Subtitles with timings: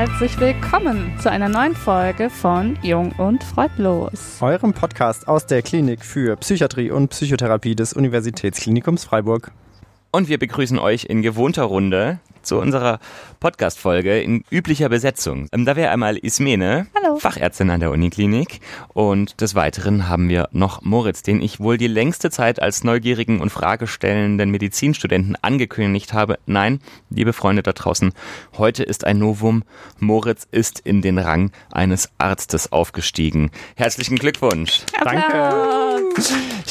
[0.00, 4.38] Herzlich willkommen zu einer neuen Folge von Jung und Freudlos.
[4.40, 9.52] Eurem Podcast aus der Klinik für Psychiatrie und Psychotherapie des Universitätsklinikums Freiburg.
[10.10, 13.00] Und wir begrüßen euch in gewohnter Runde zu unserer
[13.40, 15.48] Podcast-Folge in üblicher Besetzung.
[15.52, 17.16] Ähm, da wäre einmal Ismene, Hallo.
[17.16, 18.60] Fachärztin an der Uniklinik.
[18.88, 23.40] Und des Weiteren haben wir noch Moritz, den ich wohl die längste Zeit als neugierigen
[23.40, 26.38] und fragestellenden Medizinstudenten angekündigt habe.
[26.46, 28.12] Nein, liebe Freunde da draußen,
[28.58, 29.64] heute ist ein Novum.
[29.98, 33.50] Moritz ist in den Rang eines Arztes aufgestiegen.
[33.76, 34.82] Herzlichen Glückwunsch.
[35.02, 36.00] Danke.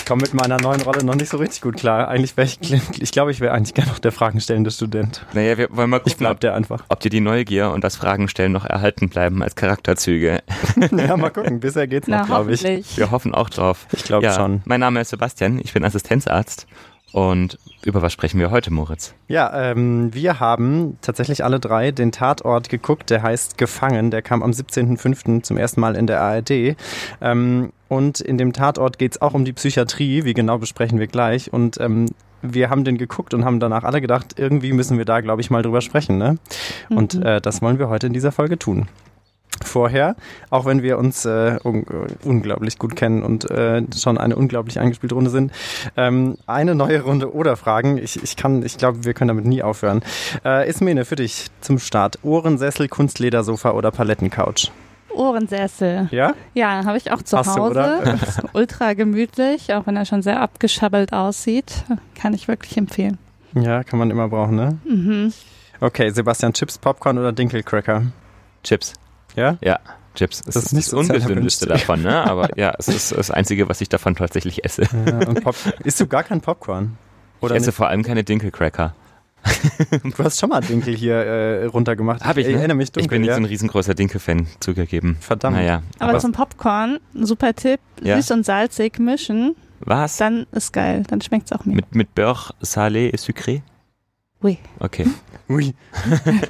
[0.10, 2.08] Ich komme mit meiner neuen Rolle noch nicht so richtig gut klar.
[2.08, 2.60] Eigentlich wäre ich,
[3.00, 5.24] ich glaube, ich wäre eigentlich gerne noch der fragenstellende Student.
[5.34, 6.84] Naja, wir wollen mal Ich gucken, bleib ob, der einfach.
[6.90, 10.42] ob dir die Neugier und das Fragenstellen noch erhalten bleiben als Charakterzüge.
[10.98, 11.60] Ja, mal gucken.
[11.60, 12.98] Bisher geht's Na, noch, glaube ich.
[12.98, 13.86] Wir hoffen auch drauf.
[13.92, 14.62] Ich glaube ja, schon.
[14.66, 16.66] Mein Name ist Sebastian, ich bin Assistenzarzt.
[17.12, 19.14] Und über was sprechen wir heute, Moritz?
[19.28, 24.12] Ja, ähm, wir haben tatsächlich alle drei den Tatort geguckt, der heißt Gefangen.
[24.12, 25.44] Der kam am 17.05.
[25.44, 26.76] zum ersten Mal in der ARD.
[27.22, 30.24] Ähm, und in dem Tatort geht's auch um die Psychiatrie.
[30.24, 31.52] Wie genau besprechen wir gleich.
[31.52, 32.08] Und ähm,
[32.42, 35.50] wir haben den geguckt und haben danach alle gedacht, irgendwie müssen wir da, glaube ich,
[35.50, 36.18] mal drüber sprechen.
[36.18, 36.38] Ne?
[36.90, 38.88] Und äh, das wollen wir heute in dieser Folge tun.
[39.64, 40.16] Vorher,
[40.52, 41.86] auch wenn wir uns äh, un
[42.24, 45.52] unglaublich gut kennen und äh, schon eine unglaublich eingespielte Runde sind,
[45.98, 47.98] ähm, eine neue Runde oder Fragen.
[47.98, 50.02] Ich, ich kann, ich glaube, wir können damit nie aufhören.
[50.46, 52.20] Äh, Ismene, für dich zum Start.
[52.24, 54.72] Ohrensessel, Kunstledersofa oder Palettencouch?
[55.14, 56.08] Ohrensessel.
[56.12, 56.34] Ja?
[56.54, 57.72] Ja, habe ich auch zu Hast du, Hause.
[57.72, 58.14] oder?
[58.14, 61.84] Ist Ultra gemütlich, auch wenn er schon sehr abgeschabbelt aussieht.
[62.16, 63.18] Kann ich wirklich empfehlen.
[63.56, 64.78] Ja, kann man immer brauchen, ne?
[64.86, 65.34] Mhm.
[65.82, 68.04] Okay, Sebastian, Chips, Popcorn oder Dinkelcracker?
[68.64, 68.94] Chips.
[69.40, 69.58] Ja?
[69.62, 69.80] Ja,
[70.16, 70.40] Chips.
[70.46, 72.24] Es Das ist nicht das ungesündeste davon, ne?
[72.26, 74.84] Aber ja, es ist das Einzige, was ich davon tatsächlich esse.
[74.84, 76.98] ja und Pop Isst du gar kein Popcorn?
[77.42, 77.78] Oder ich esse nicht?
[77.78, 78.94] vor allem keine Dinkelcracker.
[80.04, 82.24] Du hast schon mal Dinkel hier äh, runtergemacht.
[82.26, 82.54] Hab ich, ne?
[82.54, 83.36] erinnere mich dunkel, ich bin nicht ja?
[83.36, 85.16] so ein riesengroßer Dinkel-Fan zugegeben.
[85.22, 85.56] Verdammt.
[85.56, 88.18] Naja, Aber, aber zum Popcorn, super Tipp, Ja.
[88.18, 90.18] süß und salzig mischen, was?
[90.18, 91.76] dann ist geil, dann schmeckt's auch mir.
[91.76, 93.62] Mit, mit Beurre, Salé et Sucré?
[94.44, 94.58] Ui.
[94.80, 95.08] Okay.
[95.50, 95.74] Ui.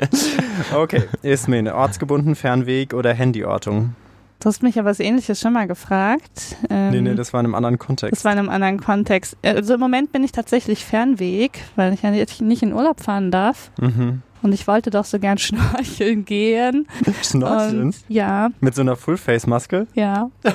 [0.75, 3.95] okay, Ismene, ortsgebunden, Fernweg oder Handyortung?
[4.41, 6.55] Du hast mich ja was ähnliches schon mal gefragt.
[6.69, 8.25] Ähm, Nee, nee, das war in einem anderen Das Kontext.
[8.25, 9.35] war in einem anderen Kontext.
[9.43, 13.31] Also im Moment bin ich tatsächlich Fernweg, weil ich ja jetzt nicht in Urlaub fahren
[13.31, 13.71] darf.
[13.79, 14.21] Mhm.
[14.41, 16.87] Und ich wollte doch so gern schnorcheln gehen.
[17.23, 17.81] Schnorcheln?
[17.81, 19.87] Und ja, Mit so einer Full-Face-Maske?
[19.93, 20.29] ja.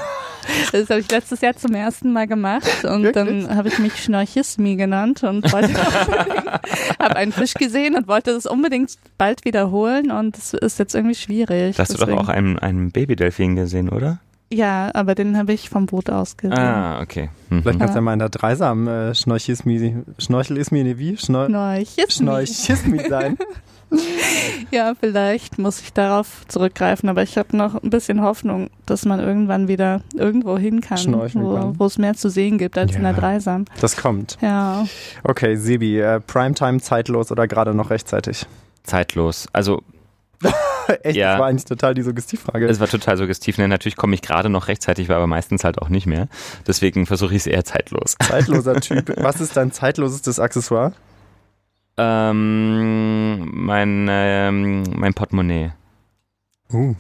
[0.73, 3.47] Das habe ich letztes Jahr zum ersten Mal gemacht und Wirklich?
[3.47, 5.73] dann habe ich mich Schnorchismi genannt und wollte
[6.99, 11.15] habe einen Fisch gesehen und wollte das unbedingt bald wiederholen und es ist jetzt irgendwie
[11.15, 11.77] schwierig.
[11.77, 14.19] Da hast du doch auch einen, einen Babydelfin gesehen, oder?
[14.53, 16.59] Ja, aber den habe ich vom Boot aus gesehen.
[16.59, 17.31] Ah, okay.
[17.49, 17.63] Mhm.
[17.63, 18.01] Vielleicht kannst du Ja.
[18.01, 21.17] ja mal in der Dreisam äh, Schnorchismi, Schnorchelismi, nee, wie?
[21.17, 22.07] Schnor Schnorchismi.
[22.11, 23.39] Schnorchismi sein.
[24.71, 29.21] Ja, vielleicht muss ich darauf zurückgreifen, aber ich habe noch ein bisschen Hoffnung, dass man
[29.21, 30.99] irgendwann wieder irgendwo hin kann,
[31.79, 33.19] wo, es mehr zu sehen gibt als in der Ja.
[33.19, 33.65] Dreisam.
[33.81, 34.37] Das kommt.
[34.41, 34.85] Ja,
[35.23, 38.47] Okay, Sebi, äh, Primetime, zeitlos oder gerade noch rechtzeitig?
[38.83, 39.47] Zeitlos.
[39.53, 39.83] Also,
[41.03, 41.33] Echt, Ja.
[41.33, 42.67] das war eigentlich total die Suggestivfrage.
[42.67, 43.57] es war total suggestiv.
[43.57, 43.69] Ne?
[43.69, 46.29] Natürlich komme ich gerade noch rechtzeitig, aber meistens halt auch nicht mehr.
[46.67, 48.17] Deswegen versuche ich es eher zeitlos.
[48.23, 49.15] Zeitloser Typ.
[49.17, 50.93] Was ist dein zeitlosestes Accessoire?
[51.97, 55.73] Ähm, mein, ähm, mein Portemonnaie.
[56.73, 56.95] Uh,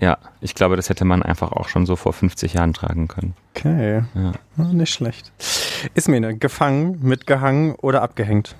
[0.00, 3.34] Ja, ich glaube, das hätte man einfach auch schon so vor 50 Jahren tragen können.
[3.54, 4.02] okay.
[4.14, 4.32] Ja.
[4.58, 5.32] Ah, nicht schlecht.
[5.94, 8.56] Ismene, gefangen, mitgehangen oder abgehängt?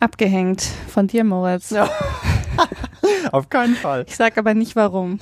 [0.00, 1.70] abgehängt von dir, Moritz.
[1.70, 1.88] Ja.
[3.32, 4.04] Auf keinen Fall.
[4.06, 5.18] Ich sag aber nicht warum.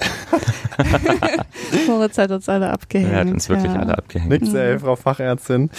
[1.87, 3.13] Moritz hat uns alle abgehängt.
[3.13, 3.81] Er hat uns wirklich ja.
[3.81, 4.31] alle abgehängt.
[4.31, 5.71] Nix, ey, Frau Fachärztin.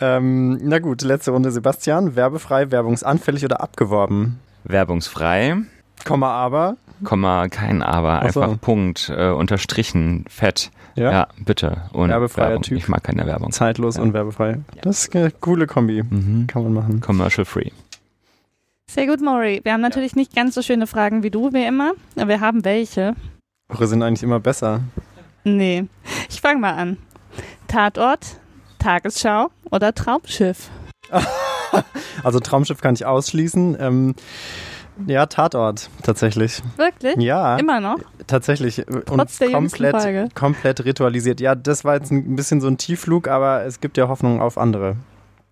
[0.00, 1.50] Ähm, na gut, letzte Runde.
[1.50, 4.40] Sebastian, werbefrei, werbungsanfällig oder abgeworben?
[4.64, 5.56] Werbungsfrei,
[6.04, 6.76] Komma aber.
[7.04, 8.40] Komma, kein Aber, Ach so.
[8.42, 10.70] einfach Punkt, äh, unterstrichen, fett.
[10.96, 11.12] Ja.
[11.12, 11.82] Ja, bitte.
[11.92, 12.62] Und Werbefreier Werbung.
[12.62, 12.78] Typ.
[12.78, 13.52] Ich mag keine Werbung.
[13.52, 14.02] Zeitlos Ja.
[14.02, 14.58] und werbefrei.
[14.82, 16.02] Das ist eine coole Kombi.
[16.02, 16.46] Mhm.
[16.46, 17.00] Kann man machen.
[17.00, 17.70] Commercial free.
[18.92, 19.60] Sehr gut, Maury.
[19.62, 22.64] Wir haben natürlich nicht ganz so schöne Fragen wie du, wie immer, aber wir haben
[22.64, 23.14] welche.
[23.68, 24.80] Eure sind eigentlich immer besser.
[25.44, 25.86] Nee.
[26.28, 26.96] Ich fange mal an.
[27.68, 28.40] Tatort,
[28.80, 30.70] Tagesschau oder Traumschiff?
[32.24, 33.76] Also Traumschiff kann ich ausschließen.
[33.78, 34.16] Ähm,
[35.06, 36.60] ja, Tatort, tatsächlich.
[36.76, 37.14] Wirklich?
[37.18, 37.98] Ja, Immer noch?
[38.26, 38.88] tatsächlich.
[38.88, 39.52] Und Trotz Frage.
[39.52, 41.40] komplett, komplett ritualisiert.
[41.40, 44.58] Ja, das war jetzt ein bisschen so ein Tiefflug, aber es gibt ja Hoffnung auf
[44.58, 44.96] andere.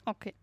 [0.07, 0.35] Okay.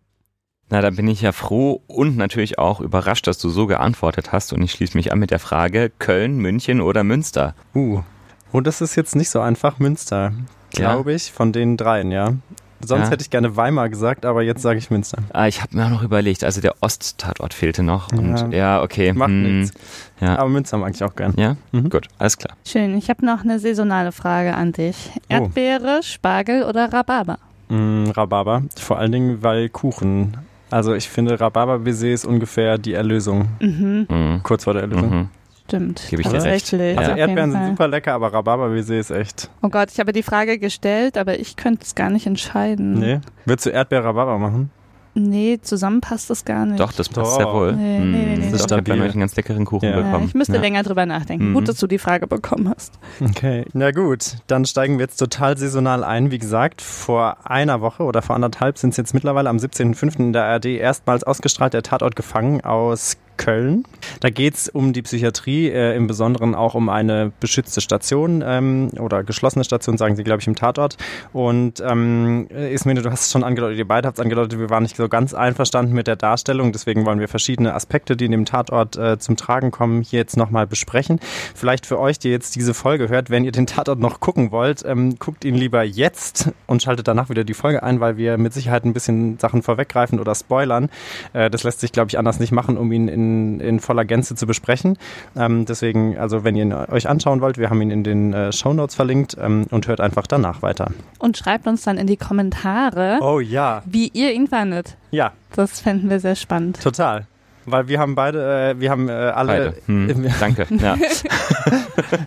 [0.70, 4.52] Na, da bin ich ja froh und natürlich auch überrascht, dass du so geantwortet hast.
[4.52, 7.54] Und ich schließe mich an mit der Frage: Köln, München oder Münster?
[7.76, 8.02] Uh.
[8.52, 9.80] Oh, das ist jetzt nicht so einfach.
[9.80, 10.32] Münster,
[10.74, 10.92] Ja.
[10.94, 12.34] glaube ich, von den dreien, ja.
[12.84, 13.12] Sonst Ja.
[13.12, 15.20] hätte ich gerne Weimar gesagt, aber jetzt sage ich Münster.
[15.34, 18.12] Ah, ich habe mir auch noch überlegt, also der Osttatort fehlte noch.
[18.12, 18.58] Und Ja.
[18.78, 19.14] ja, okay.
[19.14, 19.78] Macht hm, nichts.
[20.20, 20.38] Ja.
[20.38, 21.34] Aber Münster mag ich auch gern.
[21.38, 21.90] Ja, Mhm.
[21.90, 22.56] gut, alles klar.
[22.66, 22.96] Schön.
[22.98, 25.12] Ich habe noch eine saisonale Frage an dich.
[25.16, 25.20] Oh.
[25.30, 27.38] Erdbeere, Spargel oder Rhabarber?
[27.70, 28.64] Mm, Rhabarber.
[28.78, 30.38] Vor allen Dingen, weil Kuchen.
[30.72, 33.48] Also ich finde, Rhabarber-Baiser ist ungefähr die Erlösung.
[33.60, 34.40] Mhm, Mhm.
[34.44, 35.10] Kurz vor der Erlösung.
[35.22, 35.28] Mhm.
[35.68, 36.04] stimmt.
[36.10, 36.44] Gebe ich dir recht.
[36.70, 36.98] Tatsächlich.
[36.98, 39.50] Also jeden Erdbeeren sind super lecker, aber Rhabarber-Baiser ist echt.
[39.62, 42.94] Oh Gott, ich habe die Frage gestellt, aber ich könnte es gar nicht entscheiden.
[43.00, 43.20] Nee.
[43.46, 44.70] Würdest du Erdbeer-Rhabarber machen?
[45.18, 46.80] Nee, zusammen passt das gar nicht.
[46.80, 47.72] Doch, das passt sehr wohl.
[47.74, 48.36] Nee, nee, nee, nee.
[48.36, 49.92] Doch, Das ist ich habe einen ganz leckeren Kuchen Ja.
[49.98, 50.26] Ja, bekommen.
[50.28, 50.60] ich müsste ja.
[50.62, 51.52] länger drüber nachdenken.
[51.52, 51.54] Mhm.
[51.54, 53.00] Gut, dass du die Frage bekommen hast.
[53.22, 54.38] Okay, na gut.
[54.48, 56.32] Dann steigen wir jetzt total saisonal ein.
[56.32, 60.20] Wie gesagt, vor einer Woche oder vor anderthalb sind es jetzt mittlerweile am 17.05.
[60.20, 63.84] in der ARD erstmals ausgestrahlt, der Tatort gefangen aus Köln.
[64.20, 68.90] Da geht es um die Psychiatrie, äh, im Besonderen auch um eine beschützte Station ähm,
[69.00, 70.98] oder geschlossene Station, sagen sie, glaube ich, im Tatort.
[71.34, 74.84] Und ähm, Ismene, du hast es schon angedeutet, ihr beide habt es angedeutet, wir waren
[74.84, 76.72] nicht so ganz einverstanden mit der Darstellung.
[76.72, 80.38] Deswegen wollen wir verschiedene Aspekte, die in dem Tatort äh, zum Tragen kommen, hier jetzt
[80.38, 81.20] nochmal besprechen.
[81.54, 84.84] Vielleicht für euch, die jetzt diese Folge hört, wenn ihr den Tatort noch gucken wollt,
[84.86, 88.54] ähm, guckt ihn lieber jetzt und schaltet danach wieder die Folge ein, weil wir mit
[88.54, 90.90] Sicherheit ein bisschen Sachen vorweggreifen oder spoilern.
[91.34, 93.25] Äh, das lässt sich, glaube ich, anders nicht machen, um ihn in,
[93.60, 94.98] in voller Gänze zu besprechen.
[95.36, 98.52] Ähm, deswegen, also wenn ihr ihn euch anschauen wollt, wir haben ihn in den äh,
[98.52, 100.92] Show Notes verlinkt ähm, und hört einfach danach weiter.
[101.20, 104.96] Und schreibt uns dann in die Kommentare, Oh ja, wie ihr ihn fandet.
[105.12, 106.82] ja, Das fänden wir sehr spannend.
[106.82, 107.26] total.
[107.68, 110.14] Weil wir haben beide, äh, wir haben äh, alle, Beide.
[110.16, 110.26] Hm.
[110.40, 110.68] Danke.
[110.78, 110.96] Ja.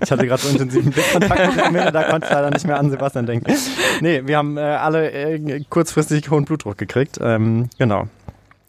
[0.03, 2.91] Ich hatte gerade so intensiven Blickkontakt mit Camilla, da konnte ich leider nicht mehr an
[2.91, 3.53] Sebastian denken.
[4.01, 7.19] Nee, wir haben äh, alle äh, kurzfristig hohen Blutdruck gekriegt.
[7.23, 8.09] Ähm, genau.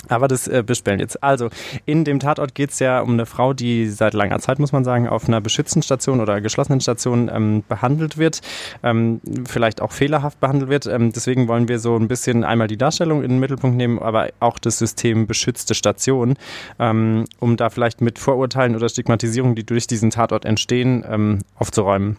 [0.10, 1.24] Aber das äh, bespellen jetzt.
[1.24, 1.50] Also,
[1.86, 4.84] in dem Tatort geht es ja um eine Frau, die seit langer Zeit, muss man
[4.84, 8.42] sagen, auf einer beschützten Station oder geschlossenen Station ähm, behandelt wird,
[8.84, 10.88] ähm, vielleicht auch fehlerhaft behandelt wird.
[10.88, 14.30] Ähm, deswegen wollen wir so ein bisschen einmal die Darstellung in den Mittelpunkt nehmen, aber
[14.40, 16.36] auch das System beschützte Station,
[16.80, 22.18] ähm, um da vielleicht mit Vorurteilen oder Stigmatisierungen, die durch diesen Tatort entstehen, ähm, aufzuräumen.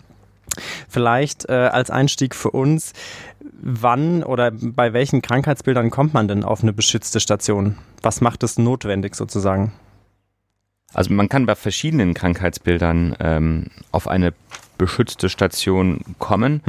[0.88, 2.92] Vielleicht äh, als Einstieg für uns,
[3.62, 7.76] wann oder bei welchen Krankheitsbildern kommt man denn auf eine beschützte Station?
[8.02, 9.72] Was macht es notwendig sozusagen?
[10.92, 14.32] Also man kann bei verschiedenen Krankheitsbildern ähm, auf eine
[14.76, 16.62] beschützte Station kommen.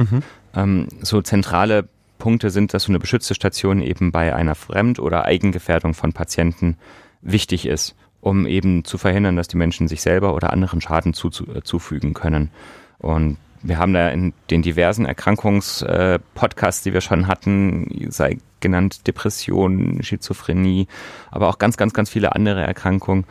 [0.54, 1.88] Ähm, so zentrale
[2.18, 6.76] Punkte sind, dass so eine beschützte Station eben bei einer Fremd- oder Eigengefährdung von Patienten
[7.20, 11.30] wichtig ist, um eben zu verhindern, dass die Menschen sich selber oder anderen Schaden zu,
[11.30, 12.50] zu, äh, zufügen können.
[12.98, 20.02] Und wir haben da in den diversen Erkrankungspodcasts, die wir schon hatten, sei genannt Depression,
[20.02, 20.86] Schizophrenie,
[21.30, 23.24] aber auch ganz, ganz, ganz viele andere Erkrankungen,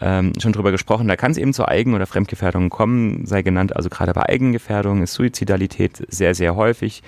[0.00, 1.08] ähm, schon drüber gesprochen.
[1.08, 5.02] Da kann es eben zu Eigen- oder Fremdgefährdungen kommen, sei genannt, also gerade bei Eigengefährdung
[5.02, 7.02] ist Suizidalität sehr, sehr häufig.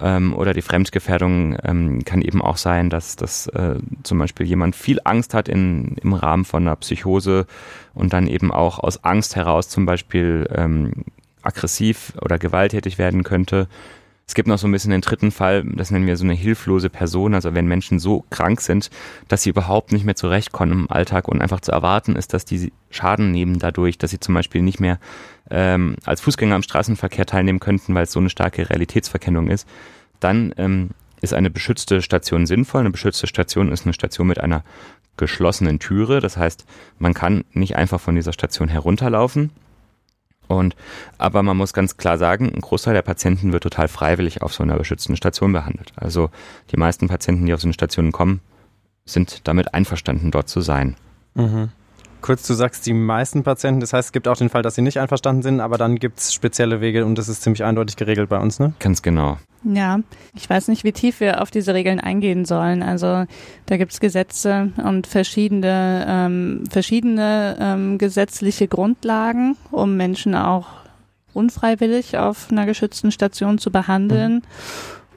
[0.00, 4.74] Ähm, oder die Fremdgefährdung ähm, kann eben auch sein, dass, dass äh, zum Beispiel jemand
[4.74, 7.46] viel Angst hat in, im Rahmen von einer Psychose
[7.94, 11.04] und dann eben auch aus Angst heraus zum Beispiel ähm,
[11.44, 13.68] aggressiv oder gewalttätig werden könnte.
[14.26, 16.88] Es gibt noch so ein bisschen den dritten Fall, das nennen wir so eine hilflose
[16.88, 18.90] Person, also wenn Menschen so krank sind,
[19.28, 22.72] dass sie überhaupt nicht mehr zurechtkommen im Alltag und einfach zu erwarten ist, dass die
[22.88, 24.98] Schaden nehmen dadurch, dass sie zum Beispiel nicht mehr
[25.50, 29.68] ähm, als Fußgänger am Straßenverkehr teilnehmen könnten, weil es so eine starke Realitätsverkennung ist,
[30.20, 32.80] dann ähm, ist eine beschützte Station sinnvoll.
[32.80, 34.64] Eine beschützte Station ist eine Station mit einer
[35.16, 36.64] geschlossenen Türe, das heißt,
[36.98, 39.50] man kann nicht einfach von dieser Station herunterlaufen.
[40.48, 40.76] Und,
[41.18, 44.62] aber man muss ganz klar sagen, ein Großteil der Patienten wird total freiwillig auf so
[44.62, 45.92] einer beschützten Station behandelt.
[45.96, 46.30] Also
[46.70, 48.40] die meisten Patienten, die auf so eine Station kommen,
[49.04, 50.96] sind damit einverstanden, dort zu sein.
[52.24, 54.80] Kurz, du sagst die meisten Patienten, das heißt, es gibt auch den Fall, dass sie
[54.80, 58.30] nicht einverstanden sind, aber dann gibt es spezielle Wege und das ist ziemlich eindeutig geregelt
[58.30, 58.72] bei uns, ne?
[58.78, 59.36] Ganz genau.
[59.62, 60.00] Ja,
[60.34, 62.82] ich weiß nicht, wie tief wir auf diese Regeln eingehen sollen.
[62.82, 63.26] Also
[63.66, 70.68] da gibt's Gesetze und verschiedene, ähm, verschiedene ähm, gesetzliche Grundlagen, um Menschen auch
[71.34, 74.40] unfreiwillig auf einer geschützten Station zu behandeln.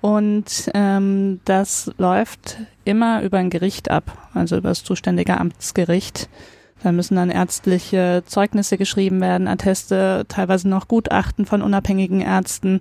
[0.02, 6.28] Und ähm, das läuft immer über ein Gericht ab, also über das zuständige Amtsgericht.
[6.84, 12.79] Da müssen dann ärztliche Zeugnisse geschrieben werden, Atteste, teilweise noch Gutachten von unabhängigen Ärzten,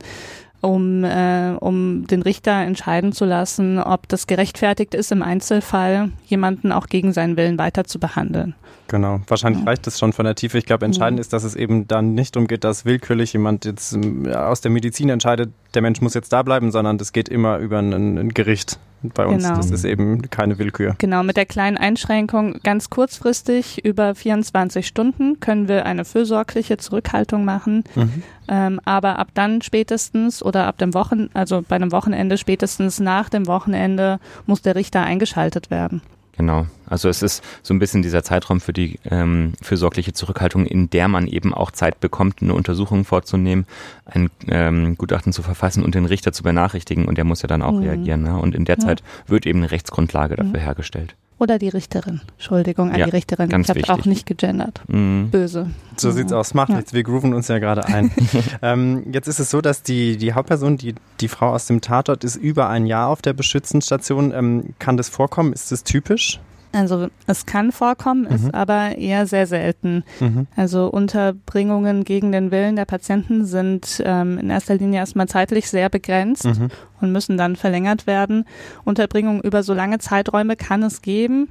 [0.60, 6.72] um, äh, um den Richter entscheiden zu lassen, ob das gerechtfertigt ist, im Einzelfall jemanden
[6.72, 8.54] auch gegen seinen Willen weiter zu behandeln.
[8.88, 9.66] Genau, wahrscheinlich Ja.
[9.68, 10.58] reicht das schon von der Tiefe.
[10.58, 11.20] Ich glaube, entscheidend Mhm.
[11.22, 13.98] ist, dass es eben dann nicht darum geht, dass willkürlich jemand jetzt
[14.34, 17.78] aus der Medizin entscheidet, der Mensch muss jetzt da bleiben, sondern das geht immer über
[17.78, 19.42] ein, ein Gericht bei uns.
[19.44, 19.56] Genau.
[19.56, 20.94] Das ist eben keine Willkür.
[20.98, 27.44] Genau, mit der kleinen Einschränkung, ganz kurzfristig über 24 Stunden können wir eine fürsorgliche Zurückhaltung
[27.44, 28.22] machen, Mhm.
[28.48, 33.28] ähm, aber ab dann spätestens oder ab dem Wochen, also bei einem Wochenende spätestens nach
[33.28, 36.00] dem Wochenende muss der Richter eingeschaltet werden.
[36.36, 36.66] Genau.
[36.86, 41.08] Also es ist so ein bisschen dieser Zeitraum für die ähm, fürsorgliche Zurückhaltung, in der
[41.08, 43.66] man eben auch Zeit bekommt, eine Untersuchung vorzunehmen,
[44.04, 47.62] ein ähm, Gutachten zu verfassen und den Richter zu benachrichtigen und der muss ja dann
[47.62, 47.82] auch Mhm.
[47.82, 48.22] reagieren.
[48.22, 48.36] Ne?
[48.38, 48.84] Und in der Ja.
[48.84, 51.16] Zeit wird eben eine Rechtsgrundlage dafür hergestellt.
[51.38, 52.22] Oder die Richterin.
[52.38, 53.50] Entschuldigung an Ja, die Richterin.
[53.50, 54.80] ganz ich habe auch nicht gegendert.
[54.88, 55.28] Mhm.
[55.30, 55.68] Böse.
[55.98, 56.54] So sieht's aus.
[56.54, 56.76] Macht Ja.
[56.76, 56.94] nichts.
[56.94, 58.10] Wir grooven uns ja gerade ein.
[58.62, 62.24] ähm, jetzt ist es so, dass die, die Hauptperson, die, die Frau aus dem Tatort,
[62.24, 64.32] ist über ein Jahr auf der Beschützenstation.
[64.32, 65.52] Ähm, kann das vorkommen?
[65.52, 66.40] Ist das typisch?
[66.72, 68.34] Also es kann vorkommen, Mhm.
[68.34, 70.04] ist aber eher sehr selten.
[70.20, 70.46] Mhm.
[70.56, 75.88] Also Unterbringungen gegen den Willen der Patienten sind ähm, in erster Linie erstmal zeitlich sehr
[75.88, 76.68] begrenzt Mhm.
[77.00, 78.44] und müssen dann verlängert werden.
[78.84, 81.48] Unterbringungen über so lange Zeiträume kann es geben,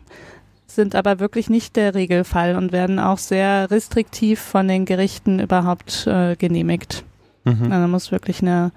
[0.68, 6.06] sind aber wirklich nicht der Regelfall und werden auch sehr restriktiv von den Gerichten überhaupt
[6.08, 7.04] äh, genehmigt.
[7.46, 7.72] Mhm.
[7.72, 8.72] Also muss wirklich eine,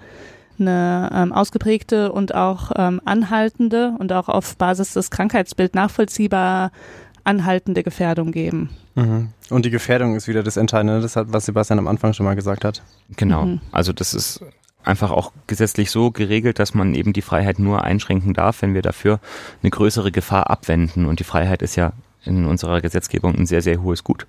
[0.59, 6.71] eine ähm, ausgeprägte und auch ähm, anhaltende und auch auf Basis des Krankheitsbilds nachvollziehbar
[7.23, 8.69] anhaltende Gefährdung geben.
[8.95, 9.29] Mhm.
[9.49, 12.35] Und die Gefährdung ist wieder das Entscheidende, das hat, was Sebastian am Anfang schon mal
[12.35, 12.81] gesagt hat.
[13.15, 13.45] Genau.
[13.45, 13.61] Mhm.
[13.71, 14.43] Also das ist
[14.83, 18.81] einfach auch gesetzlich so geregelt, dass man eben die Freiheit nur einschränken darf, wenn wir
[18.81, 19.19] dafür
[19.61, 21.05] eine größere Gefahr abwenden.
[21.05, 24.25] Und die Freiheit ist ja in unserer Gesetzgebung ein sehr, sehr hohes Gut.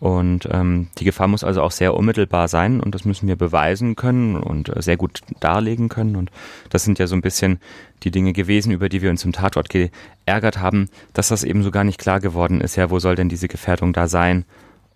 [0.00, 3.96] Und ähm, die Gefahr muss also auch sehr unmittelbar sein und das müssen wir beweisen
[3.96, 6.14] können und äh, sehr gut darlegen können.
[6.14, 6.30] Und
[6.70, 7.58] das sind ja so ein bisschen
[8.04, 11.72] die Dinge gewesen, über die wir uns im Tatort geärgert haben, dass das eben so
[11.72, 12.76] gar nicht klar geworden ist.
[12.76, 14.44] Ja, wo soll denn diese Gefährdung da sein?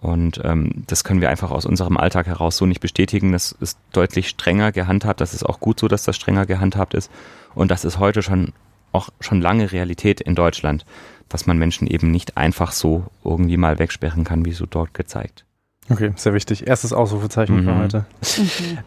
[0.01, 3.33] Und ähm, das können wir einfach aus unserem Alltag heraus so nicht bestätigen.
[3.33, 5.21] Das ist deutlich strenger gehandhabt.
[5.21, 7.11] Das ist auch gut so, dass das strenger gehandhabt ist.
[7.55, 8.53] Und das ist heute schon
[8.93, 10.85] auch schon lange Realität in Deutschland,
[11.33, 15.45] dass man Menschen eben nicht einfach so irgendwie mal wegsperren kann, wie so dort gezeigt.
[15.91, 16.69] Okay, sehr wichtig.
[16.69, 17.79] Erstes Ausrufezeichen für Mhm.
[17.79, 18.05] heute.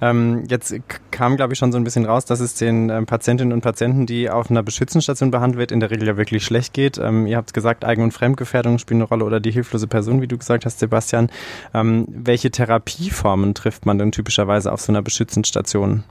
[0.01, 0.73] Ähm, jetzt
[1.11, 4.05] kam, glaube ich, schon so ein bisschen raus, dass es den ähm, Patientinnen und Patienten,
[4.05, 6.97] die auf einer Beschützenstation behandelt wird, in der Regel ja wirklich schlecht geht.
[6.97, 10.27] Ähm, ihr habt gesagt, Eigen- und Fremdgefährdung spielen eine Rolle oder die hilflose Person, wie
[10.27, 11.29] du gesagt hast, Sebastian.
[11.73, 16.05] Ähm, welche Therapieformen trifft man denn typischerweise auf so einer Beschützenstation?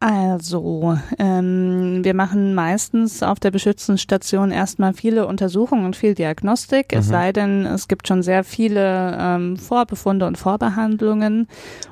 [0.00, 7.06] Also, ähm, wir machen meistens auf der Beschützenstation erstmal viele Untersuchungen und viel Diagnostik, es
[7.06, 7.10] Mhm.
[7.10, 11.48] sei denn, es gibt schon sehr viele ähm, Vorbefunde und Vorbehandlungen.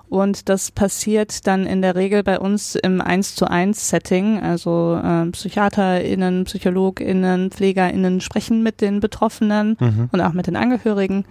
[0.08, 4.38] Und das passiert dann in der Regel bei uns im 1 zu 1 Setting.
[4.40, 10.10] Also ähm, PsychiaterInnen, PsychologInnen, PflegerInnen sprechen mit den Betroffenen Mhm.
[10.12, 11.25] und auch mit den Angehörigen.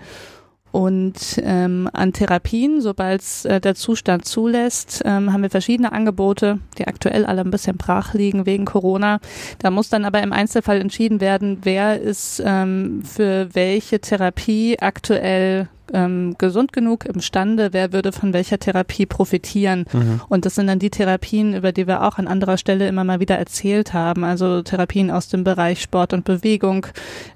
[0.76, 6.86] Und ähm, an Therapien, sobald äh, der Zustand zulässt, ähm, haben wir verschiedene Angebote, die
[6.86, 9.22] aktuell alle ein bisschen brach liegen wegen Corona.
[9.60, 15.70] Da muss dann aber im Einzelfall entschieden werden, wer ist ähm, für welche Therapie aktuell
[15.94, 19.86] ähm, gesund genug imstande, wer würde von welcher Therapie profitieren.
[19.94, 20.20] Mhm.
[20.28, 23.22] Und das sind dann die Therapien, über die wir auch an anderer Stelle immer mal
[23.22, 24.26] wieder erzählt haben.
[24.26, 26.88] Also Therapien aus dem Bereich Sport und Bewegung,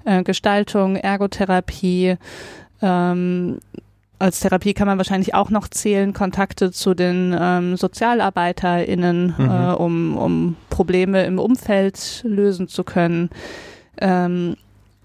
[0.04, 2.18] äh, Gestaltung, Ergotherapie.
[2.82, 3.58] Ähm,
[4.18, 9.50] als Therapie kann man wahrscheinlich auch noch zählen, Kontakte zu den ähm, SozialarbeiterInnen, Mhm.
[9.50, 13.30] äh, um, um Probleme im Umfeld lösen zu können.
[13.98, 14.56] Ähm,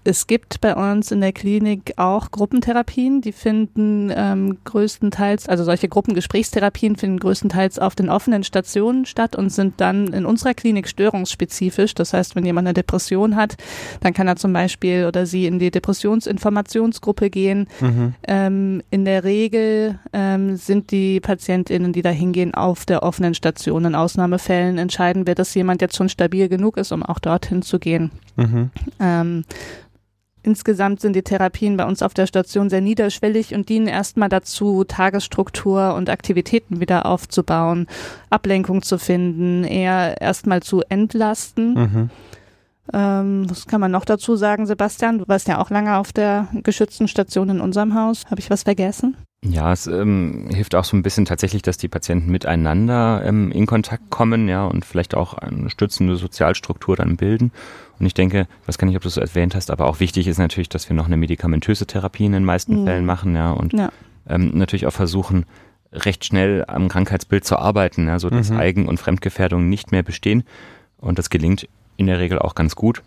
[0.06, 5.88] es gibt bei uns in der Klinik auch Gruppentherapien, die finden ähm, größtenteils, also solche
[5.88, 11.94] Gruppengesprächstherapien finden größtenteils auf den offenen Stationen statt und sind dann in unserer Klinik störungsspezifisch.
[11.94, 13.56] Das heißt, wenn jemand eine Depression hat,
[14.00, 17.68] dann kann er zum Beispiel oder sie in die Depressionsinformationsgruppe gehen.
[17.80, 18.14] Mhm.
[18.26, 23.84] Ähm, in der Regel ähm, sind die PatientInnen, die da hingehen, auf der offenen Station.
[23.84, 27.78] In Ausnahmefällen entscheiden wir, dass jemand jetzt schon stabil genug ist, um auch dorthin zu
[27.78, 28.10] gehen.
[28.36, 28.70] Mhm.
[29.00, 29.44] Ähm,
[30.46, 34.84] insgesamt sind die Therapien bei uns auf der Station sehr niederschwellig und dienen erstmal dazu,
[34.84, 37.86] Tagesstruktur und Aktivitäten wieder aufzubauen,
[38.30, 41.74] Ablenkung zu finden, eher erstmal zu entlasten.
[41.74, 42.10] Mhm.
[42.92, 45.18] Ähm, was kann man noch dazu sagen, Sebastian?
[45.18, 48.24] Du warst ja auch lange auf der geschützten Station in unserem Haus.
[48.30, 49.16] Habe ich was vergessen?
[49.44, 53.66] Ja, es ähm, hilft auch so ein bisschen tatsächlich, dass die Patienten miteinander ähm, in
[53.66, 57.52] Kontakt kommen, ja, und vielleicht auch eine stützende Sozialstruktur dann bilden.
[57.98, 60.00] Und ich denke, ich weiß gar nicht, ob du es so erwähnt hast, aber auch
[60.00, 62.86] wichtig ist natürlich, dass wir noch eine medikamentöse Therapie in den meisten Mhm.
[62.86, 63.90] Fällen machen, ja, und Ja.
[64.28, 65.44] ähm, natürlich auch versuchen,
[65.92, 68.56] recht schnell am Krankheitsbild zu arbeiten, ja, so dass Mhm.
[68.56, 70.42] Eigen- und Fremdgefährdungen nicht mehr bestehen.
[70.98, 73.02] Und das gelingt in der Regel auch ganz gut,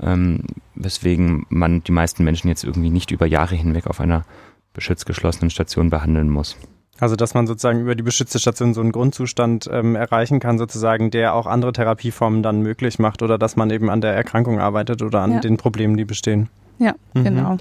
[0.00, 0.40] ähm,
[0.74, 4.24] weswegen man die meisten Menschen jetzt irgendwie nicht über Jahre hinweg auf einer
[4.72, 6.56] beschützt geschlossenen Station behandeln muss.
[6.98, 11.10] Also dass man sozusagen über die beschützte Station so einen Grundzustand ähm, erreichen kann, sozusagen,
[11.10, 15.02] der auch andere Therapieformen dann möglich macht oder dass man eben an der Erkrankung arbeitet
[15.02, 15.40] oder an ja.
[15.40, 16.48] den Problemen, die bestehen.
[16.78, 17.24] Ja, mhm.
[17.24, 17.56] genau.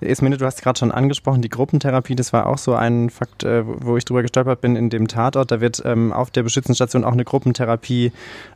[0.00, 3.62] Esmine, du hast gerade schon angesprochen, die Gruppentherapie, das war auch so ein Fakt, äh,
[3.64, 5.52] wo ich drüber gestolpert bin in dem Tatort.
[5.52, 8.12] Da wird ähm, auf der Beschützenstation auch eine Gruppentherapie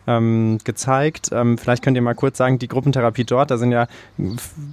[0.09, 1.31] ähm, gezeigt.
[1.33, 3.87] Ähm, vielleicht könnt ihr mal kurz sagen, die Gruppentherapie dort, da sind ja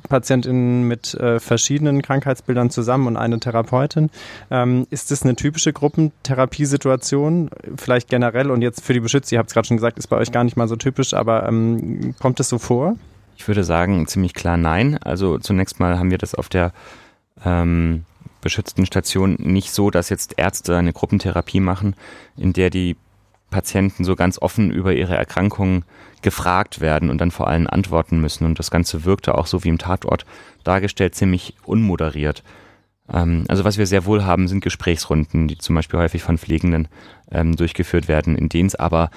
[0.10, 4.10] Patientinnen mit äh, verschiedenen Krankheitsbildern zusammen und eine Therapeutin.
[4.50, 7.52] Ähm, ist das eine typische Gruppentherapiesituation?
[7.76, 10.18] Vielleicht generell und jetzt für die Beschützer, ihr habt es gerade schon gesagt, ist bei
[10.18, 12.96] euch gar nicht mal so typisch, aber ähm, kommt es so vor?
[13.38, 14.98] Ich würde sagen, ziemlich klar nein.
[14.98, 16.74] Also zunächst mal haben wir das auf der
[17.46, 18.04] ähm,
[18.42, 21.96] beschützten Station nicht so, dass jetzt Ärzte eine Gruppentherapie machen,
[22.36, 22.98] in der die
[23.52, 25.86] Patienten so ganz offen über ihre Erkrankungen
[26.22, 28.46] gefragt werden und dann vor allem antworten müssen.
[28.46, 30.26] Und das Ganze wirkte auch so wie im Tatort
[30.64, 32.44] dargestellt, ziemlich unmoderiert.
[33.12, 36.88] Ähm, also was wir sehr wohl haben, sind Gesprächsrunden, die zum Beispiel häufig von Pflegenden
[37.32, 39.12] ähm, durchgeführt werden, in denen es aber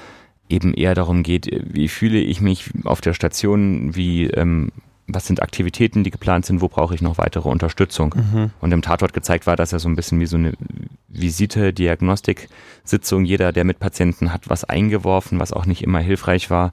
[0.51, 4.71] eben eher darum geht, wie fühle ich mich auf der Station, wie ähm,
[5.15, 8.15] was sind Aktivitäten, die geplant sind, wo brauche ich noch weitere Unterstützung.
[8.15, 8.51] Mhm.
[8.61, 10.53] Und im Tatort gezeigt war, dass er so ein bisschen wie so eine
[11.09, 16.73] Visite, Diagnostik-Sitzung, jeder, der mit Patienten hat, was eingeworfen, was auch nicht immer hilfreich war.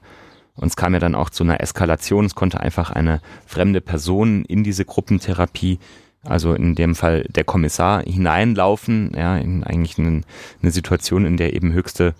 [0.54, 2.24] Und es kam ja dann auch zu einer Eskalation.
[2.24, 5.78] Es konnte einfach eine fremde Person in diese Gruppentherapie,
[6.24, 10.22] also in dem Fall der Kommissar, hineinlaufen, ja, in eigentlich eine,
[10.62, 12.14] eine Situation, in der eben höchste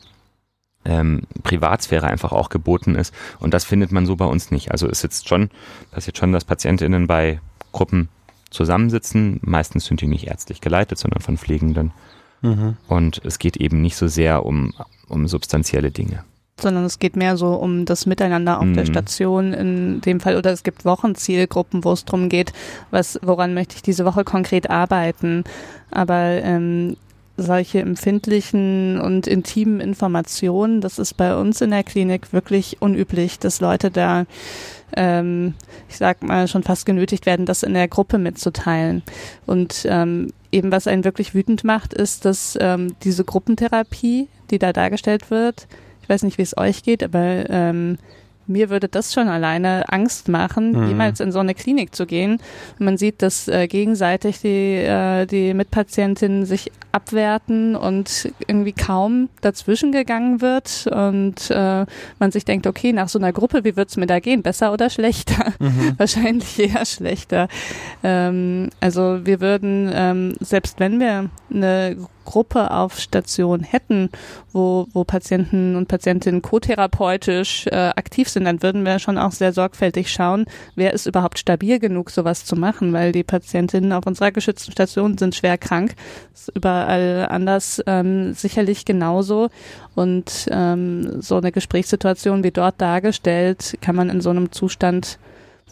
[0.85, 3.15] ähm, Privatsphäre einfach auch geboten ist.
[3.39, 4.71] Und das findet man so bei uns nicht.
[4.71, 5.51] Also es sitzt schon,
[5.91, 7.41] passiert schon, dass PatientInnen bei
[7.73, 8.09] Gruppen
[8.51, 9.41] zusammensitzen.
[9.43, 11.93] Meistens sind die nicht ärztlich geleitet, sondern von Pflegenden.
[12.41, 12.77] Mhm.
[12.87, 14.73] Und es geht eben nicht so sehr um,
[15.09, 16.25] um substanzielle Dinge
[16.61, 18.75] sondern es geht mehr so um das Miteinander auf mhm.
[18.75, 22.53] der Station in dem Fall oder es gibt Wochenzielgruppen, wo es darum geht,
[22.91, 25.45] was woran möchte ich diese Woche konkret arbeiten.
[25.91, 26.97] Aber ähm,
[27.39, 33.61] solche empfindlichen und intimen Informationen, das ist bei uns in der Klinik wirklich unüblich, dass
[33.61, 34.27] Leute da,
[34.97, 35.55] ähm,
[35.89, 39.03] ich sag mal, schon fast genötigt werden, das in der Gruppe mitzuteilen.
[39.47, 44.73] Und ähm, eben was einen wirklich wütend macht, ist, dass ähm, diese Gruppentherapie, die da
[44.73, 45.69] dargestellt wird,
[46.03, 47.99] ich weiß nicht, wie es euch geht, aber ähm,
[48.49, 50.89] mir würde das schon alleine Angst machen, mhm.
[50.89, 52.41] jemals in so eine Klinik zu gehen.
[52.79, 59.93] Man sieht, dass äh, gegenseitig die, äh, die Mitpatientinnen sich abwerten und irgendwie kaum dazwischen
[59.93, 61.87] gegangen wird und äh,
[62.19, 64.43] man sich denkt, okay, nach so einer Gruppe, wie wird's mir da gehen?
[64.43, 65.53] Besser oder schlechter?
[65.61, 65.95] Mhm.
[65.99, 67.49] Wahrscheinlich eher schlechter.
[68.05, 71.97] Ähm, also wir würden, ähm, selbst wenn wir eine
[72.29, 74.11] Gruppe auf Station hätten,
[74.53, 79.55] wo, wo Patienten und Patientinnen kotherapeutisch äh, aktiv sind, dann würden wir schon auch sehr
[79.55, 84.31] sorgfältig schauen, wer ist überhaupt stabil genug, sowas zu machen, weil die Patientinnen auf unserer
[84.31, 85.95] geschützten Station sind schwer krank.
[86.33, 89.49] Das ist überall anders ähm, sicherlich genauso.
[89.95, 95.19] Und ähm, so eine Gesprächssituation wie dort dargestellt, kann man in so einem Zustand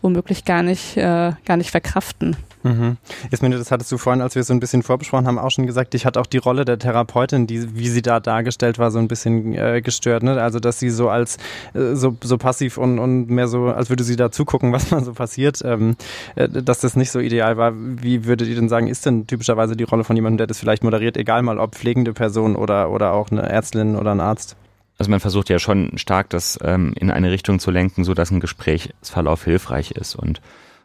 [0.01, 2.35] womöglich gar nicht, äh, gar nicht verkraften.
[2.67, 2.97] Mhm.
[3.31, 5.95] Ismene, das hattest du vorhin, als wir so ein bisschen vorbesprochen haben, auch schon gesagt,
[5.95, 9.09] dich hat auch die Rolle der Therapeutin, die, wie sie da dargestellt war, so ein
[9.09, 10.23] bisschen äh, gestört.
[10.23, 10.41] Ne?
[10.43, 11.37] Also, dass sie so als
[11.75, 15.01] äh, so, so passiv und, und mehr so, als würde sie da zugucken, was da
[15.01, 15.97] so passiert, ähm,
[16.35, 17.73] äh, dass das nicht so ideal war.
[17.77, 20.83] Wie würdet ihr denn sagen, ist denn typischerweise die Rolle von jemandem, der das vielleicht
[20.83, 24.57] moderiert, egal mal ob pflegende Person oder, oder auch eine Ärztin oder ein Arzt?
[24.99, 28.31] Also man versucht ja schon stark, das ähm, in eine Richtung zu lenken, so dass
[28.31, 30.41] ein Gesprächsverlauf hilfreich ist und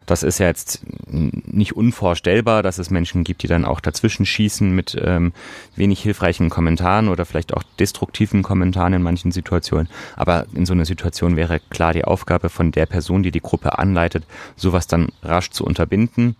[0.06, 4.74] das ist ja jetzt nicht unvorstellbar, dass es Menschen gibt, die dann auch dazwischen schießen
[4.74, 5.32] mit ähm,
[5.76, 9.90] wenig hilfreichen Kommentaren oder vielleicht auch destruktiven Kommentaren in manchen Situationen.
[10.16, 13.78] Aber in so einer Situation wäre klar die Aufgabe von der Person, die die Gruppe
[13.78, 16.36] anleitet, sowas dann rasch zu unterbinden.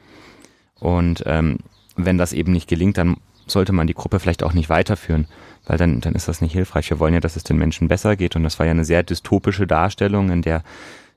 [0.80, 1.60] Und ähm,
[1.96, 5.28] wenn das eben nicht gelingt, dann sollte man die Gruppe vielleicht auch nicht weiterführen,
[5.66, 6.90] weil dann, dann ist das nicht hilfreich.
[6.90, 8.36] Wir wollen ja, dass es den Menschen besser geht.
[8.36, 10.64] Und das war ja eine sehr dystopische Darstellung, in der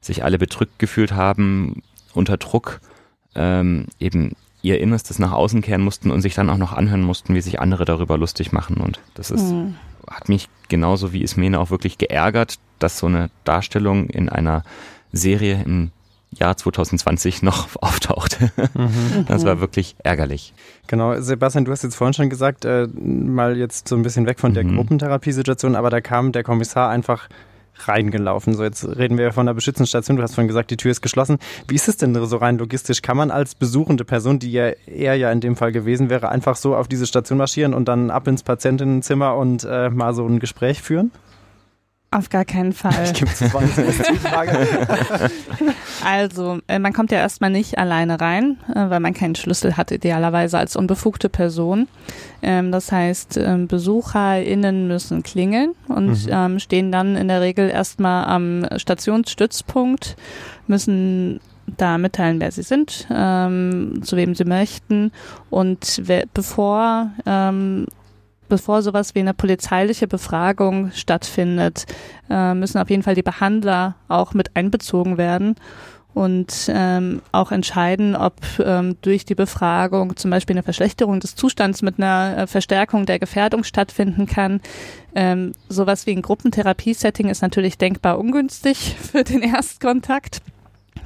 [0.00, 1.82] sich alle bedrückt gefühlt haben,
[2.14, 2.80] unter Druck
[3.34, 7.34] ähm, eben ihr Innerstes nach außen kehren mussten und sich dann auch noch anhören mussten,
[7.34, 8.78] wie sich andere darüber lustig machen.
[8.78, 9.76] Und das ist, mhm.
[10.08, 14.62] hat mich genauso wie Ismene auch wirklich geärgert, dass so eine Darstellung in einer
[15.12, 15.90] Serie im
[16.30, 18.50] Jahr 2020 noch auftauchte.
[18.74, 19.26] Mhm.
[19.28, 20.54] Das war wirklich ärgerlich.
[20.86, 24.40] Genau, Sebastian, du hast jetzt vorhin schon gesagt, äh, mal jetzt so ein bisschen weg
[24.40, 24.76] von der mhm.
[24.76, 27.28] Gruppentherapiesituation, aber da kam der Kommissar einfach
[27.78, 28.54] reingelaufen.
[28.54, 30.16] So, jetzt reden wir von der Beschützenstation.
[30.16, 31.38] Du hast vorhin gesagt, die Tür ist geschlossen.
[31.68, 33.02] Wie ist es denn so rein logistisch?
[33.02, 36.56] Kann man als besuchende Person, die ja er ja in dem Fall gewesen wäre, einfach
[36.56, 40.38] so auf diese Station marschieren und dann ab ins Patientinnenzimmer und äh, mal so ein
[40.38, 41.10] Gespräch führen?
[42.14, 42.92] Auf gar keinen Fall.
[46.04, 49.90] also, äh, man kommt ja erstmal nicht alleine rein, äh, weil man keinen Schlüssel hat,
[49.90, 51.88] idealerweise als unbefugte Person.
[52.40, 56.30] Ähm, das heißt, ähm, BesucherInnen müssen klingeln und mhm.
[56.30, 60.14] Ähm, stehen dann in der Regel erstmal am Stationsstützpunkt,
[60.68, 61.40] müssen
[61.76, 65.10] da mitteilen, wer sie sind, ähm, zu wem sie möchten
[65.50, 66.00] und
[66.32, 67.86] bevor ähm,
[68.48, 71.86] bevor sowas wie eine polizeiliche Befragung stattfindet,
[72.30, 75.56] äh, müssen auf jeden Fall die Behandler auch mit einbezogen werden
[76.14, 81.82] und ähm, auch entscheiden, ob ähm, durch die Befragung zum Beispiel eine Verschlechterung des Zustands
[81.82, 84.60] mit einer äh, Verstärkung der Gefährdung stattfinden kann.
[85.14, 90.40] Ähm, sowas wie ein Gruppentherapiesetting ist natürlich denkbar ungünstig für den Erstkontakt.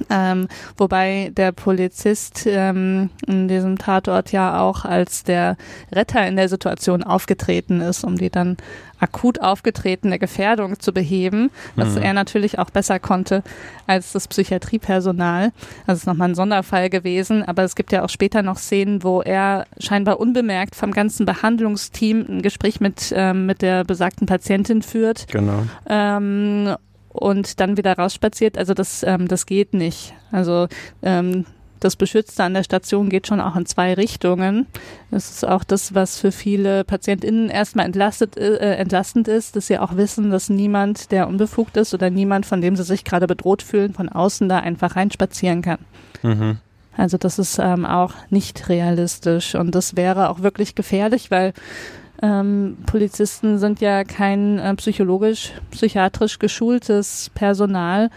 [0.09, 0.47] Ähm,
[0.77, 5.57] wobei der Polizist ähm, in diesem Tatort ja auch als der
[5.91, 8.57] Retter in der Situation aufgetreten ist, um die dann
[8.99, 12.01] akut aufgetretene Gefährdung zu beheben, was mhm.
[12.01, 13.43] er natürlich auch besser konnte
[13.87, 15.51] als das Psychiatriepersonal.
[15.87, 19.21] Das ist nochmal ein Sonderfall gewesen, aber es gibt ja auch später noch Szenen, wo
[19.21, 25.27] er scheinbar unbemerkt vom ganzen Behandlungsteam ein Gespräch mit, ähm, mit der besagten Patientin führt.
[25.31, 25.63] Genau.
[25.87, 26.75] Ähm,
[27.09, 28.57] und dann wieder rausspaziert.
[28.57, 30.13] Also das, ähm, das geht nicht.
[30.31, 30.67] Also
[31.01, 31.45] ähm,
[31.79, 34.67] das Beschützte an der Station geht schon auch in zwei Richtungen.
[35.11, 39.79] Das ist auch das, was für viele PatientInnen erstmal entlastet, äh, entlastend ist, dass sie
[39.79, 43.61] auch wissen, dass niemand, der unbefugt ist oder niemand, von dem sie sich gerade bedroht
[43.61, 45.79] fühlen, von außen da einfach reinspazieren kann.
[46.21, 46.57] Mhm.
[46.97, 51.53] Also das ist ähm, auch nicht realistisch und das wäre auch wirklich gefährlich, weil
[52.21, 58.09] ähm, Polizisten sind ja kein äh, psychologisch, psychiatrisch geschultes Personal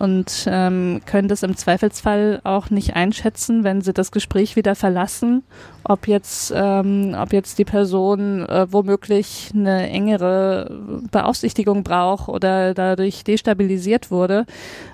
[0.00, 5.42] und ähm, können das im Zweifelsfall auch nicht einschätzen, wenn sie das Gespräch wieder verlassen,
[5.84, 10.74] ob jetzt, ähm, ob jetzt die Person äh, womöglich eine engere
[11.10, 14.46] Beaufsichtigung braucht oder dadurch destabilisiert wurde.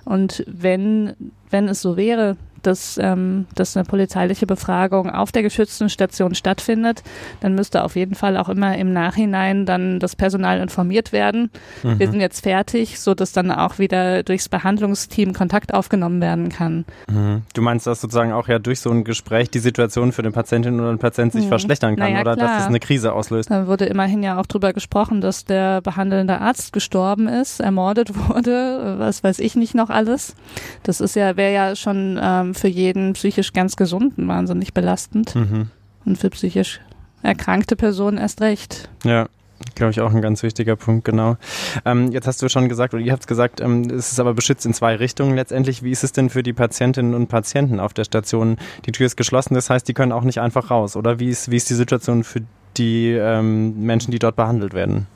[0.05, 1.15] Und wenn,
[1.51, 7.03] wenn es so wäre, dass, ähm, dass eine polizeiliche Befragung auf der geschützten Station stattfindet,
[7.41, 11.51] dann müsste auf jeden Fall auch immer im Nachhinein dann das Personal informiert werden.
[11.83, 11.99] Mhm.
[11.99, 16.85] Wir sind jetzt fertig, so dass dann auch wieder durchs Behandlungsteam Kontakt aufgenommen werden kann.
[17.09, 17.43] Mhm.
[17.55, 20.81] Du meinst, dass sozusagen auch ja durch so ein Gespräch die Situation für den Patientin
[20.81, 21.51] oder den Patienten sich mhm.
[21.51, 22.49] verschlechtern kann naja, oder klar.
[22.49, 23.51] dass es eine Krise auslöst?
[23.51, 28.97] Da wurde immerhin ja auch drüber gesprochen, dass der behandelnde Arzt gestorben ist, ermordet wurde,
[28.99, 30.35] was weiß ich nicht noch alles.
[30.83, 35.35] Das ist ja, wäre ja schon ähm, für jeden psychisch ganz Gesunden wahnsinnig belastend.
[35.35, 35.71] Mhm.
[36.05, 36.81] Und für psychisch
[37.23, 38.89] erkrankte Personen erst recht.
[39.05, 39.29] Ja.
[39.75, 41.39] Glaube ich auch ein ganz wichtiger Punkt, genau.
[41.87, 44.35] Ähm, jetzt hast du schon gesagt, oder ihr habt es gesagt, ähm, es ist aber
[44.35, 45.83] beschützt in zwei Richtungen letztendlich.
[45.83, 48.59] Wie ist es denn für die Patientinnen und Patienten auf der Station?
[48.85, 51.21] Die Tür ist geschlossen, das heißt, die können auch nicht einfach raus, oder?
[51.21, 52.43] Wie ist, wie ist die Situation für
[52.77, 55.07] die ähm, Menschen, die dort behandelt werden?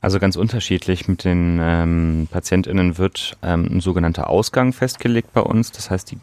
[0.00, 1.08] Also ganz unterschiedlich.
[1.08, 5.72] Mit den ähm, PatientInnen wird ähm, ein sogenannter Ausgang festgelegt bei uns.
[5.72, 6.18] Das heißt, die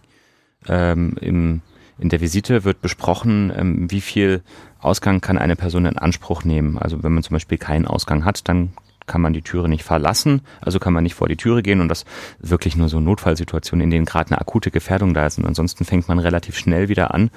[0.67, 1.61] ähm, im,
[1.97, 4.41] in der Visite wird besprochen, ähm, wie viel
[4.79, 6.77] Ausgang kann eine Person in Anspruch nehmen.
[6.77, 8.73] Also wenn man zum Beispiel keinen Ausgang hat, dann
[9.07, 11.89] kann man die Türe nicht verlassen, also kann man nicht vor die Türe gehen und
[11.89, 12.05] das
[12.39, 15.37] wirklich nur so Notfallsituationen, in denen gerade eine akute Gefährdung da ist.
[15.37, 17.29] Und ansonsten fängt man relativ schnell wieder an,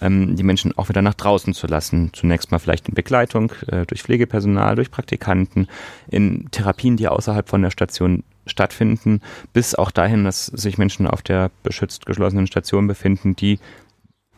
[0.00, 2.10] ähm, die Menschen auch wieder nach draußen zu lassen.
[2.12, 5.68] Zunächst mal vielleicht in Begleitung äh, durch Pflegepersonal, durch Praktikanten,
[6.08, 9.20] in Therapien, die außerhalb von der Station stattfinden,
[9.52, 13.58] bis auch dahin, dass sich Menschen auf der beschützt geschlossenen Station befinden, die,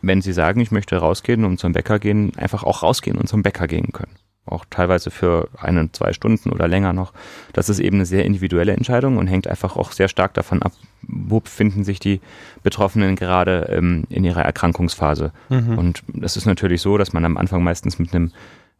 [0.01, 3.43] wenn sie sagen, ich möchte rausgehen und zum Bäcker gehen, einfach auch rausgehen und zum
[3.43, 4.15] Bäcker gehen können.
[4.45, 7.13] Auch teilweise für eine, zwei Stunden oder länger noch.
[7.53, 10.73] Das ist eben eine sehr individuelle Entscheidung und hängt einfach auch sehr stark davon ab,
[11.01, 12.19] wo befinden sich die
[12.61, 15.31] Betroffenen gerade ähm, in ihrer Erkrankungsphase.
[15.47, 15.77] Mhm.
[15.77, 18.33] Und es ist natürlich so, dass man am Anfang meistens mit einem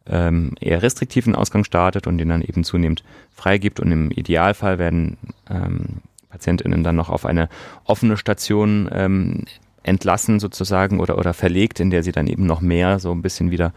[0.06, 3.80] ähm, eher restriktiven Ausgang startet und den dann eben zunehmend freigibt.
[3.80, 5.16] Und im Idealfall werden
[5.48, 7.48] ähm, PatientInnen dann noch auf eine
[7.84, 9.44] offene Station ähm,
[9.82, 13.50] entlassen sozusagen oder, oder verlegt, in der sie dann eben noch mehr so ein bisschen
[13.50, 13.72] wieder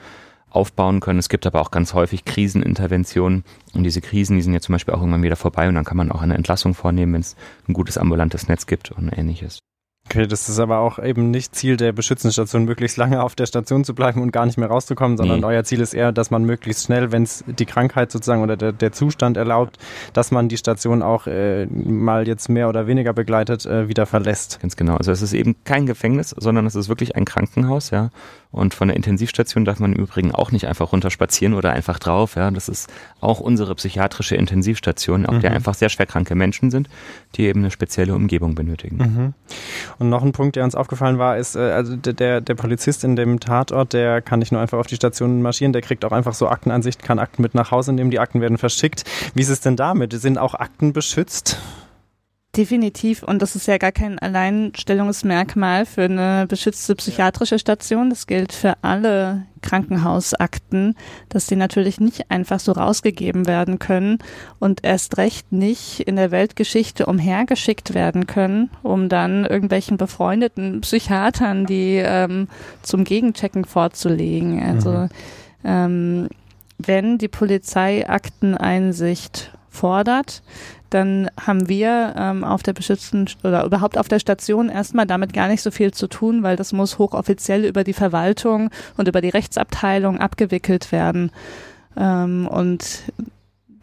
[0.50, 1.20] aufbauen können.
[1.20, 4.94] Es gibt aber auch ganz häufig Kriseninterventionen und diese Krisen, die sind ja zum Beispiel
[4.94, 7.36] auch irgendwann wieder vorbei und dann kann man auch eine Entlassung vornehmen, wenn es
[7.68, 9.60] ein gutes ambulantes Netz gibt und ähnliches.
[10.10, 13.84] Okay, das ist aber auch eben nicht Ziel der Beschützenstation, möglichst lange auf der Station
[13.84, 15.46] zu bleiben und gar nicht mehr rauszukommen, sondern nee.
[15.46, 18.72] euer Ziel ist eher, dass man möglichst schnell, wenn es die Krankheit sozusagen oder der,
[18.72, 19.78] der, Zustand erlaubt,
[20.14, 24.62] dass man die Station auch äh, mal jetzt mehr oder weniger begleitet, äh, wieder verlässt.
[24.62, 24.96] Ganz genau.
[24.96, 28.10] Also es ist eben kein Gefängnis, sondern es ist wirklich ein Krankenhaus, ja.
[28.52, 32.36] Und von der Intensivstation darf man im Übrigen auch nicht einfach runterspazieren oder einfach drauf.
[32.36, 35.42] Ja, das ist auch unsere psychiatrische Intensivstation, auf mhm.
[35.42, 36.90] der einfach sehr schwerkranke Menschen sind,
[37.36, 38.98] die eben eine spezielle Umgebung benötigen.
[38.98, 39.34] Mhm.
[40.00, 43.16] Und noch ein Punkt, der uns aufgefallen war, ist, äh, also der, der Polizist in
[43.16, 46.34] dem Tatort, der kann nicht nur einfach auf die Station marschieren, der kriegt auch einfach
[46.34, 49.04] so Aktenansicht, kann Akten mit nach Hause nehmen, die Akten werden verschickt.
[49.34, 50.14] Wie ist es denn damit?
[50.14, 51.60] Sind auch Akten beschützt?
[52.58, 53.22] Definitiv.
[53.22, 58.10] Und das ist ja gar kein Alleinstellungsmerkmal für eine beschützte psychiatrische Station.
[58.10, 60.96] Das gilt für alle Krankenhausakten,
[61.30, 64.18] dass die natürlich nicht einfach so rausgegeben werden können
[64.58, 71.68] und erst recht nicht in der Weltgeschichte umhergeschickt werden können, um dann irgendwelchen befreundeten Psychiatern
[71.68, 72.48] die ähm,
[72.82, 74.64] zum Gegenchecken vorzulegen.
[74.64, 75.10] Also mhm.
[75.64, 76.30] ähm,
[76.80, 80.42] wenn die Polizei Akteneinsicht fordert,
[80.90, 85.48] dann haben wir ähm, auf der beschützten oder überhaupt auf der Station erstmal damit gar
[85.48, 89.30] nicht so viel zu tun, weil das muss hochoffiziell über die Verwaltung und über die
[89.30, 91.32] Rechtsabteilung abgewickelt werden.
[91.98, 93.04] Ähm, und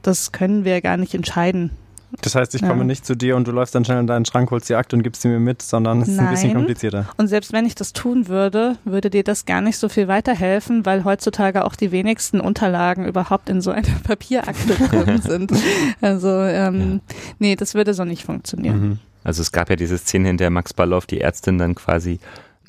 [0.03, 1.71] das können wir gar nicht entscheiden.
[2.21, 2.85] Das heißt, ich komme ja.
[2.85, 5.03] nicht zu dir und du läufst dann schnell in deinen Schrank, holst die Akte und
[5.03, 6.27] gibst sie mir mit, sondern es ist Nein.
[6.27, 7.07] ein bisschen komplizierter.
[7.17, 10.87] Und selbst wenn ich das tun würde, würde dir das gar nicht so viel weiterhelfen,
[10.87, 15.53] weil heutzutage auch die wenigsten Unterlagen überhaupt in so einer Papierakte drin sind.
[16.01, 17.17] Also ähm, ja.
[17.39, 18.81] nee, das würde so nicht funktionieren.
[18.81, 18.99] Mhm.
[19.23, 22.21] Also es gab ja diese Szene, in der Max Balloff die Ärztin dann quasi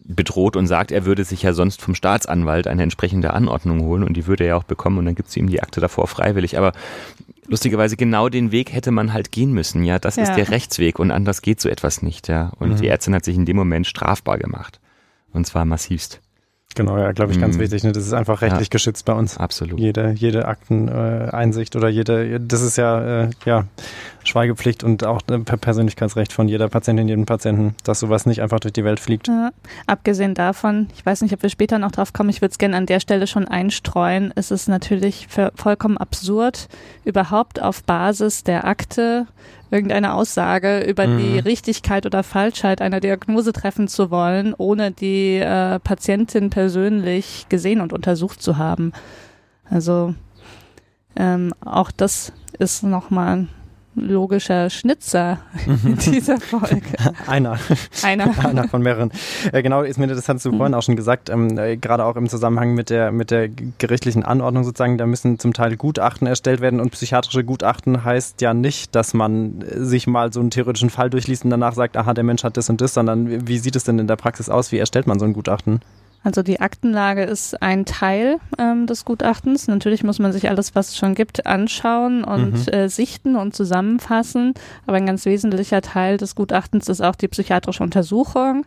[0.08, 4.14] bedroht und sagt, er würde sich ja sonst vom Staatsanwalt eine entsprechende Anordnung holen und
[4.14, 6.58] die würde er ja auch bekommen und dann gibt sie ihm die Akte davor freiwillig.
[6.58, 6.74] Aber
[7.48, 9.84] lustigerweise genau den Weg hätte man halt gehen müssen.
[9.84, 10.24] Ja, das ja.
[10.24, 12.28] ist der Rechtsweg und anders geht so etwas nicht.
[12.28, 12.76] Ja, und mhm.
[12.78, 14.80] die Ärztin hat sich in dem Moment strafbar gemacht
[15.34, 16.22] und zwar massivst.
[16.76, 17.62] Genau, ja, glaube ich, ganz mhm.
[17.62, 17.84] wichtig.
[17.84, 17.94] Ne?
[17.94, 19.38] Das ist einfach rechtlich ja, geschützt bei uns.
[19.38, 19.80] Absolut.
[19.80, 23.64] Jede, jede Akteneinsicht äh, oder jede, das ist ja, äh, ja
[24.26, 28.74] Schweigepflicht und auch äh, Persönlichkeitsrecht von jeder Patientin, jedem Patienten, dass sowas nicht einfach durch
[28.74, 29.30] die Welt fliegt.
[29.30, 29.52] Ja,
[29.88, 32.76] abgesehen davon, ich weiß nicht, ob wir später noch drauf kommen, ich würde es gerne
[32.76, 36.68] an der Stelle schon einstreuen, ist es natürlich vollkommen absurd,
[37.06, 39.28] überhaupt auf Basis der Akte
[39.72, 41.18] irgendeine Aussage über mhm.
[41.18, 47.82] die Richtigkeit oder Falschheit einer Diagnose treffen zu wollen, ohne die äh, Patientin persönlich gesehen
[47.82, 48.94] und untersucht zu haben.
[49.70, 50.14] Also
[51.16, 53.48] ähm, auch das ist nochmal
[53.96, 55.98] logischer Schnitzer in mhm.
[56.06, 56.82] dieser Folge.
[57.28, 57.58] Einer.
[58.04, 58.34] Einer.
[58.46, 59.12] Einer von mehreren.
[59.52, 62.16] Äh, genau, ist mir das hast du vorhin auch schon gesagt, ähm, äh, gerade auch
[62.16, 66.62] im Zusammenhang mit der, mit der gerichtlichen Anordnung sozusagen, da müssen zum Teil Gutachten erstellt
[66.62, 71.10] werden und psychiatrische Gutachten heißt ja nicht, dass man sich mal so einen theoretischen Fall
[71.10, 73.84] durchliest und danach sagt, aha, der Mensch hat das und das, sondern wie sieht es
[73.84, 74.72] denn in der Praxis aus?
[74.72, 75.82] Wie erstellt man so ein Gutachten?
[76.26, 79.68] Also die Aktenlage ist ein Teil ähm, des Gutachtens.
[79.68, 82.74] Natürlich muss man sich alles, was es schon gibt, anschauen und mhm.
[82.74, 84.56] äh, sichten und zusammenfassen.
[84.88, 88.66] Aber ein ganz wesentlicher Teil des Gutachtens ist auch die psychiatrische Untersuchung.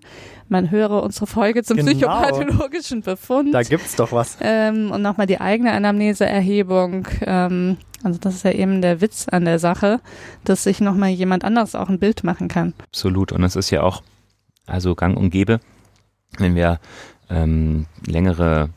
[0.48, 1.90] Man höre unsere Folge zum genau.
[1.90, 3.52] psychopathologischen Befund.
[3.52, 4.38] Da gibt's doch was.
[4.40, 7.08] Ähm, und nochmal die eigene Anamneseerhebung.
[7.22, 10.00] Ähm, also das ist ja eben der Witz an der Sache,
[10.44, 12.74] dass sich nochmal jemand anderes auch ein Bild machen kann.
[12.84, 13.32] Absolut.
[13.32, 14.04] Und es ist ja auch
[14.66, 15.58] also gang und gäbe,
[16.38, 16.78] wenn wir
[17.30, 18.70] ähm, längere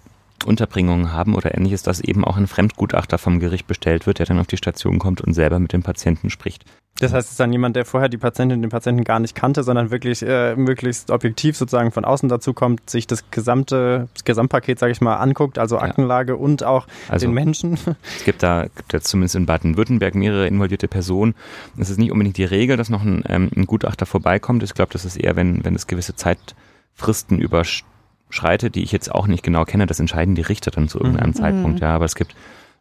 [0.46, 4.40] Unterbringungen haben oder ähnliches, dass eben auch ein Fremdgutachter vom Gericht bestellt wird, der dann
[4.40, 6.66] auf die Station kommt und selber mit dem Patienten spricht.
[7.00, 9.64] Das heißt, es ist dann jemand, der vorher die Patientin, den Patienten gar nicht kannte,
[9.64, 14.78] sondern wirklich äh, möglichst objektiv sozusagen von außen dazu kommt, sich das gesamte das Gesamtpaket,
[14.78, 16.40] sage ich mal, anguckt, also Aktenlage ja.
[16.40, 17.78] und auch also, den Menschen.
[18.18, 21.34] Es gibt da, gibt jetzt zumindest in Baden-Württemberg mehrere involvierte Personen.
[21.78, 24.62] Es ist nicht unbedingt die Regel, dass noch ein, ähm, ein Gutachter vorbeikommt.
[24.62, 27.91] Ich glaube, das ist eher, wenn, wenn es gewisse Zeitfristen übersteigt
[28.32, 31.32] schreite, die ich jetzt auch nicht genau kenne, das entscheiden die Richter dann zu irgendeinem
[31.32, 31.36] mhm.
[31.36, 31.80] Zeitpunkt.
[31.80, 32.36] Ja, aber es gibt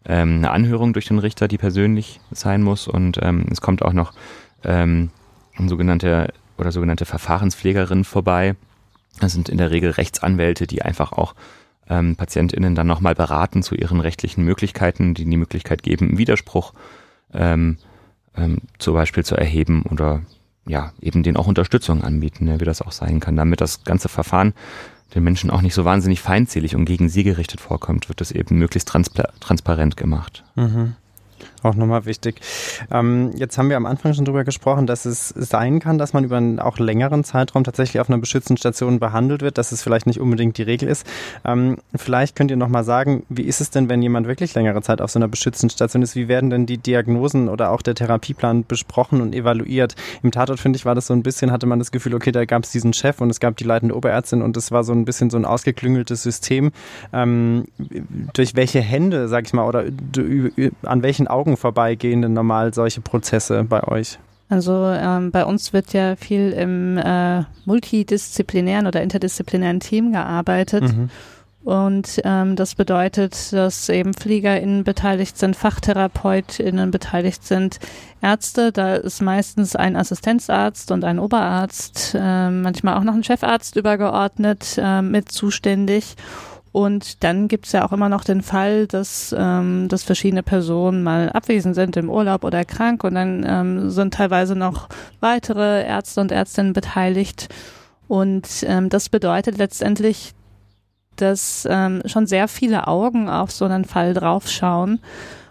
[0.04, 3.92] ähm, eine Anhörung durch den Richter, die persönlich sein muss und ähm, es kommt auch
[3.92, 4.12] noch
[4.64, 5.10] ähm,
[5.58, 8.56] ein sogenannter oder sogenannte Verfahrenspflegerin vorbei.
[9.20, 11.34] Das sind in der Regel Rechtsanwälte, die einfach auch
[11.88, 16.72] ähm, PatientInnen dann nochmal beraten zu ihren rechtlichen Möglichkeiten, die die Möglichkeit geben, Widerspruch
[17.34, 17.78] ähm,
[18.36, 20.22] ähm, zum Beispiel zu erheben oder
[20.66, 24.08] ja, eben den auch Unterstützung anbieten, ja, wie das auch sein kann, damit das ganze
[24.08, 24.54] Verfahren
[25.14, 28.58] den Menschen auch nicht so wahnsinnig feindselig und gegen sie gerichtet vorkommt, wird das eben
[28.58, 30.44] möglichst transparent gemacht.
[30.54, 30.94] Mhm
[31.62, 32.40] auch nochmal wichtig.
[32.90, 36.24] Ähm, jetzt haben wir am Anfang schon darüber gesprochen, dass es sein kann, dass man
[36.24, 40.06] über einen auch längeren Zeitraum tatsächlich auf einer beschützten Station behandelt wird, dass es vielleicht
[40.06, 41.06] nicht unbedingt die Regel ist.
[41.44, 45.00] Ähm, vielleicht könnt ihr nochmal sagen, wie ist es denn, wenn jemand wirklich längere Zeit
[45.00, 46.16] auf so einer beschützten Station ist?
[46.16, 49.94] Wie werden denn die Diagnosen oder auch der Therapieplan besprochen und evaluiert?
[50.22, 52.44] Im Tatort, finde ich, war das so ein bisschen, hatte man das Gefühl, okay, da
[52.44, 55.04] gab es diesen Chef und es gab die leitende Oberärztin und es war so ein
[55.04, 56.72] bisschen so ein ausgeklüngeltes System.
[57.12, 57.64] Ähm,
[58.32, 59.84] durch welche Hände, sag ich mal, oder
[60.82, 64.18] an welchen Augen vorbeigehen denn normal solche Prozesse bei euch?
[64.48, 70.82] Also ähm, bei uns wird ja viel im äh, multidisziplinären oder interdisziplinären Team gearbeitet.
[70.82, 71.08] Mhm.
[71.62, 77.78] Und ähm, das bedeutet, dass eben FliegerInnen beteiligt sind, FachtherapeutInnen beteiligt sind,
[78.22, 78.72] Ärzte.
[78.72, 84.78] Da ist meistens ein Assistenzarzt und ein Oberarzt, äh, manchmal auch noch ein Chefarzt übergeordnet
[84.82, 86.16] äh, mit zuständig.
[86.72, 91.30] Und dann gibt's ja auch immer noch den Fall, dass, ähm, dass verschiedene Personen mal
[91.30, 96.30] abwesend sind im Urlaub oder krank und dann ähm, sind teilweise noch weitere Ärzte und
[96.30, 97.48] Ärztinnen beteiligt.
[98.06, 100.32] Und ähm, das bedeutet letztendlich,
[101.16, 105.00] dass ähm, schon sehr viele Augen auf so einen Fall draufschauen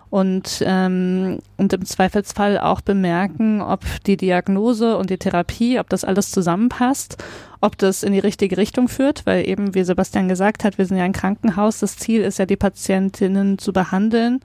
[0.10, 6.04] und, ähm, und im Zweifelsfall auch bemerken, ob die Diagnose und die Therapie, ob das
[6.04, 7.18] alles zusammenpasst,
[7.62, 10.98] ob das in die richtige Richtung führt, weil eben, wie Sebastian gesagt hat, wir sind
[10.98, 11.80] ja ein Krankenhaus.
[11.80, 14.40] Das Ziel ist ja, die Patientinnen zu behandeln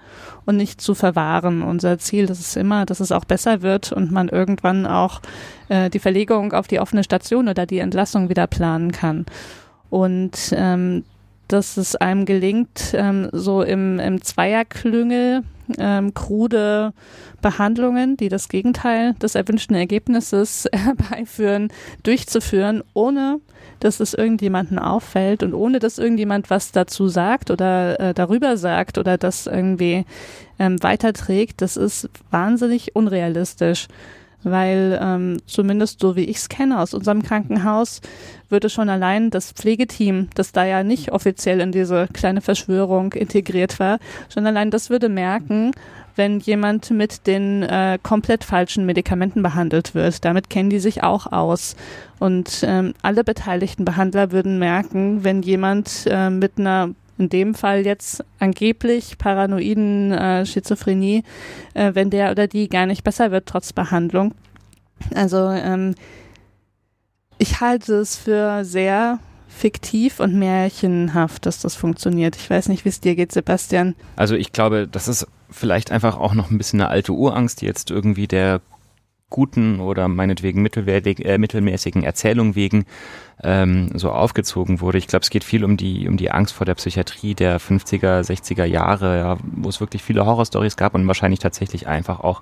[0.46, 1.62] und nicht zu verwahren.
[1.62, 5.20] Unser Ziel das ist immer, dass es auch besser wird und man irgendwann auch
[5.68, 9.26] äh, die Verlegung auf die offene Station oder die Entlassung wieder planen kann.
[9.90, 11.04] Und ähm,
[11.46, 15.44] dass es einem gelingt, ähm, so im, im Zweierklüngel
[15.78, 16.92] ähm, krude
[17.42, 21.68] Behandlungen, die das Gegenteil des erwünschten Ergebnisses herbeiführen,
[22.02, 23.40] durchzuführen, ohne
[23.80, 28.98] dass es irgendjemanden auffällt und ohne dass irgendjemand was dazu sagt oder äh, darüber sagt
[28.98, 30.04] oder das irgendwie
[30.58, 33.88] ähm, weiterträgt, das ist wahnsinnig unrealistisch.
[34.46, 38.02] Weil ähm, zumindest so wie ich es kenne aus unserem Krankenhaus,
[38.54, 43.80] würde schon allein das Pflegeteam, das da ja nicht offiziell in diese kleine Verschwörung integriert
[43.80, 43.98] war,
[44.32, 45.72] schon allein das würde merken,
[46.14, 50.24] wenn jemand mit den äh, komplett falschen Medikamenten behandelt wird.
[50.24, 51.74] Damit kennen die sich auch aus.
[52.20, 57.84] Und ähm, alle beteiligten Behandler würden merken, wenn jemand äh, mit einer in dem Fall
[57.84, 61.24] jetzt angeblich paranoiden äh, Schizophrenie,
[61.74, 64.34] äh, wenn der oder die gar nicht besser wird trotz Behandlung.
[65.12, 65.96] Also ähm,
[67.44, 72.36] ich halte es für sehr fiktiv und märchenhaft, dass das funktioniert.
[72.36, 73.94] Ich weiß nicht, wie es dir geht, Sebastian.
[74.16, 77.66] Also ich glaube, das ist vielleicht einfach auch noch ein bisschen eine alte Urangst, die
[77.66, 78.62] jetzt irgendwie der
[79.28, 82.86] guten oder meinetwegen äh, mittelmäßigen Erzählung wegen
[83.42, 84.96] ähm, so aufgezogen wurde.
[84.96, 88.22] Ich glaube, es geht viel um die, um die Angst vor der Psychiatrie der 50er,
[88.22, 92.40] 60er Jahre, ja, wo es wirklich viele Horrorstories gab und wahrscheinlich tatsächlich einfach auch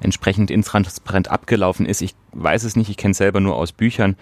[0.00, 2.02] entsprechend intransparent abgelaufen ist.
[2.02, 4.16] Ich weiß es nicht, ich kenne es selber nur aus Büchern.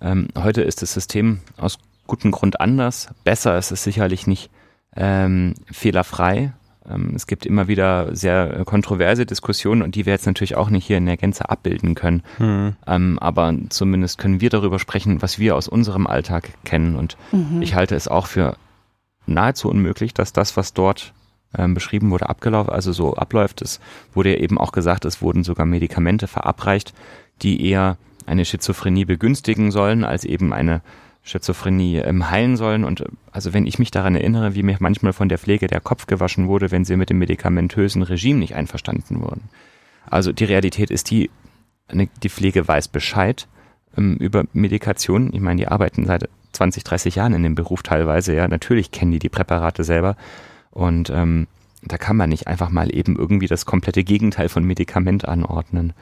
[0.00, 3.08] Ähm, heute ist das System aus gutem Grund anders.
[3.24, 4.50] Besser ist es sicherlich nicht
[4.96, 6.52] ähm, fehlerfrei.
[6.88, 10.86] Ähm, es gibt immer wieder sehr kontroverse Diskussionen und die wir jetzt natürlich auch nicht
[10.86, 12.22] hier in der Gänze abbilden können.
[12.38, 12.76] Mhm.
[12.86, 16.96] Ähm, aber zumindest können wir darüber sprechen, was wir aus unserem Alltag kennen.
[16.96, 17.62] Und mhm.
[17.62, 18.56] ich halte es auch für
[19.26, 21.14] nahezu unmöglich, dass das, was dort
[21.56, 23.62] ähm, beschrieben wurde, abgelaufen, also so abläuft.
[23.62, 23.80] Es
[24.12, 26.94] wurde ja eben auch gesagt, es wurden sogar Medikamente verabreicht,
[27.42, 30.82] die eher eine Schizophrenie begünstigen sollen, als eben eine
[31.22, 32.84] Schizophrenie ähm, heilen sollen.
[32.84, 36.06] Und also wenn ich mich daran erinnere, wie mir manchmal von der Pflege der Kopf
[36.06, 39.48] gewaschen wurde, wenn sie mit dem medikamentösen Regime nicht einverstanden wurden.
[40.08, 41.30] Also die Realität ist die,
[41.92, 43.48] die Pflege weiß Bescheid
[43.96, 45.32] ähm, über Medikation.
[45.32, 48.46] Ich meine, die arbeiten seit 20, 30 Jahren in dem Beruf teilweise, ja.
[48.46, 50.16] Natürlich kennen die die Präparate selber.
[50.74, 51.46] Und ähm,
[51.82, 55.92] da kann man nicht einfach mal eben irgendwie das komplette Gegenteil von Medikament anordnen.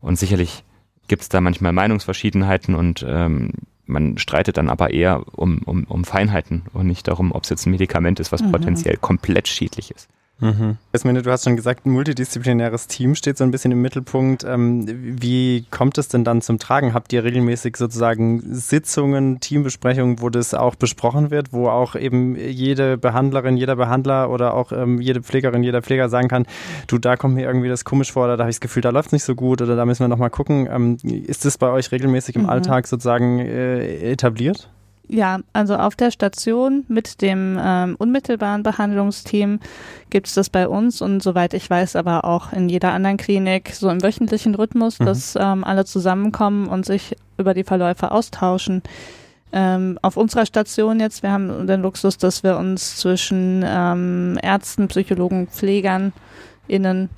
[0.00, 0.64] Und sicherlich
[1.08, 3.52] gibt es da manchmal Meinungsverschiedenheiten und ähm,
[3.86, 7.66] man streitet dann aber eher um, um, um Feinheiten und nicht darum, ob es jetzt
[7.66, 8.52] ein Medikament ist, was mhm.
[8.52, 10.08] potenziell komplett schädlich ist.
[10.40, 10.78] Mhm.
[10.92, 14.44] Du hast schon gesagt, ein multidisziplinäres Team steht so ein bisschen im Mittelpunkt.
[14.44, 14.86] Ähm,
[15.20, 16.94] wie kommt es denn dann zum Tragen?
[16.94, 22.98] Habt ihr regelmäßig sozusagen Sitzungen, Teambesprechungen, wo das auch besprochen wird, wo auch eben jede
[22.98, 26.46] Behandlerin, jeder Behandler oder auch ähm, jede Pflegerin, jeder Pfleger sagen kann,
[26.86, 28.90] du, da kommt mir irgendwie das komisch vor oder da habe ich das Gefühl, da
[28.90, 30.68] läuft es nicht so gut oder da müssen wir nochmal gucken.
[30.70, 32.50] Ähm, ist das bei euch regelmäßig im mhm.
[32.50, 34.70] Alltag sozusagen äh, etabliert?
[35.10, 39.58] Ja, also auf der Station mit dem ähm, unmittelbaren Behandlungsteam
[40.10, 43.70] gibt es das bei uns und soweit ich weiß aber auch in jeder anderen Klinik
[43.72, 45.06] so im wöchentlichen Rhythmus, mhm.
[45.06, 48.82] dass ähm, alle zusammenkommen und sich über die Verläufe austauschen.
[49.50, 54.88] Ähm, auf unserer Station jetzt, wir haben den Luxus, dass wir uns zwischen ähm, Ärzten,
[54.88, 56.12] Psychologen, Pflegern
[56.66, 57.08] innen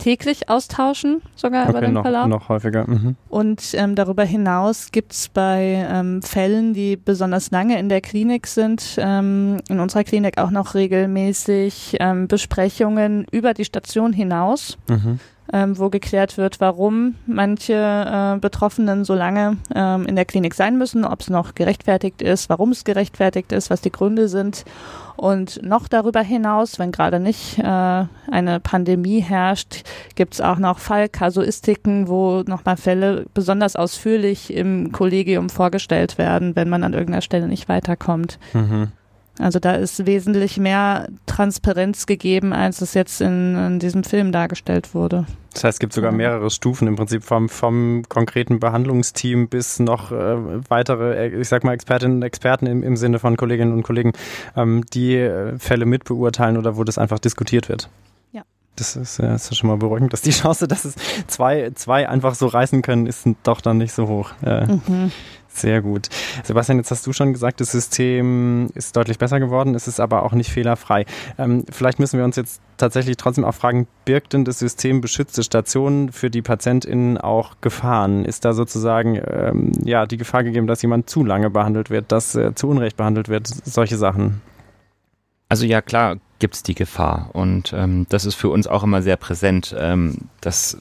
[0.00, 2.26] täglich austauschen, sogar okay, über den noch, Verlauf.
[2.26, 2.88] Noch häufiger.
[2.88, 3.16] Mhm.
[3.28, 8.46] Und ähm, darüber hinaus gibt es bei ähm, Fällen, die besonders lange in der Klinik
[8.48, 14.76] sind, ähm, in unserer Klinik auch noch regelmäßig ähm, Besprechungen über die Station hinaus.
[14.88, 15.20] Mhm
[15.52, 20.78] ähm, wo geklärt wird, warum manche äh, Betroffenen so lange ähm, in der Klinik sein
[20.78, 24.64] müssen, ob es noch gerechtfertigt ist, warum es gerechtfertigt ist, was die Gründe sind.
[25.16, 29.82] Und noch darüber hinaus, wenn gerade nicht äh, eine Pandemie herrscht,
[30.14, 36.68] gibt es auch noch Fallkasuistiken, wo nochmal Fälle besonders ausführlich im Kollegium vorgestellt werden, wenn
[36.68, 38.38] man an irgendeiner Stelle nicht weiterkommt.
[38.54, 38.92] Mhm.
[39.40, 44.94] Also da ist wesentlich mehr Transparenz gegeben, als es jetzt in, in diesem Film dargestellt
[44.94, 45.24] wurde.
[45.54, 50.12] Das heißt, es gibt sogar mehrere Stufen im Prinzip vom, vom konkreten Behandlungsteam bis noch
[50.12, 50.36] äh,
[50.68, 54.12] weitere, äh, ich sag mal, Expertinnen und Experten im, im Sinne von Kolleginnen und Kollegen,
[54.56, 57.88] ähm, die äh, Fälle mitbeurteilen oder wo das einfach diskutiert wird.
[58.32, 58.42] Ja.
[58.76, 60.94] Das ist, das ist schon mal beruhigend, dass die Chance, dass es
[61.26, 64.30] zwei, zwei einfach so reißen können, ist doch dann nicht so hoch.
[64.42, 65.10] Äh, mhm.
[65.52, 66.08] Sehr gut.
[66.44, 70.22] Sebastian, jetzt hast du schon gesagt, das System ist deutlich besser geworden, es ist aber
[70.22, 71.06] auch nicht fehlerfrei.
[71.38, 75.42] Ähm, vielleicht müssen wir uns jetzt tatsächlich trotzdem auch fragen, birgt denn das System beschützte
[75.42, 78.24] Stationen für die PatientInnen auch Gefahren?
[78.24, 82.34] Ist da sozusagen ähm, ja, die Gefahr gegeben, dass jemand zu lange behandelt wird, dass
[82.36, 84.40] äh, zu Unrecht behandelt wird, solche Sachen?
[85.48, 89.02] Also ja, klar gibt es die Gefahr und ähm, das ist für uns auch immer
[89.02, 90.78] sehr präsent, ähm, dass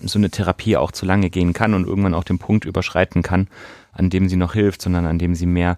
[0.00, 3.48] so eine Therapie auch zu lange gehen kann und irgendwann auch den Punkt überschreiten kann,
[3.98, 5.76] an dem sie noch hilft, sondern an dem sie mehr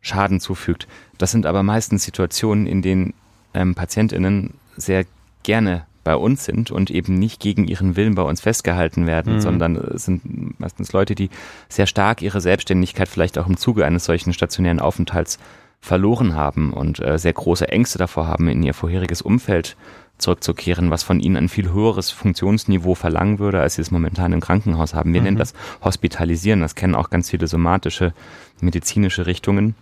[0.00, 0.86] Schaden zufügt.
[1.18, 3.14] Das sind aber meistens Situationen, in denen
[3.54, 5.04] ähm, PatientInnen sehr
[5.42, 9.40] gerne bei uns sind und eben nicht gegen ihren Willen bei uns festgehalten werden, mhm.
[9.40, 11.30] sondern es sind meistens Leute, die
[11.68, 15.38] sehr stark ihre Selbstständigkeit vielleicht auch im Zuge eines solchen stationären Aufenthalts
[15.80, 19.76] verloren haben und äh, sehr große Ängste davor haben, in ihr vorheriges Umfeld
[20.22, 24.40] zurückzukehren, was von ihnen ein viel höheres Funktionsniveau verlangen würde, als sie es momentan im
[24.40, 25.12] Krankenhaus haben.
[25.12, 25.26] Wir mhm.
[25.26, 26.60] nennen das Hospitalisieren.
[26.60, 28.14] Das kennen auch ganz viele somatische
[28.60, 29.74] medizinische Richtungen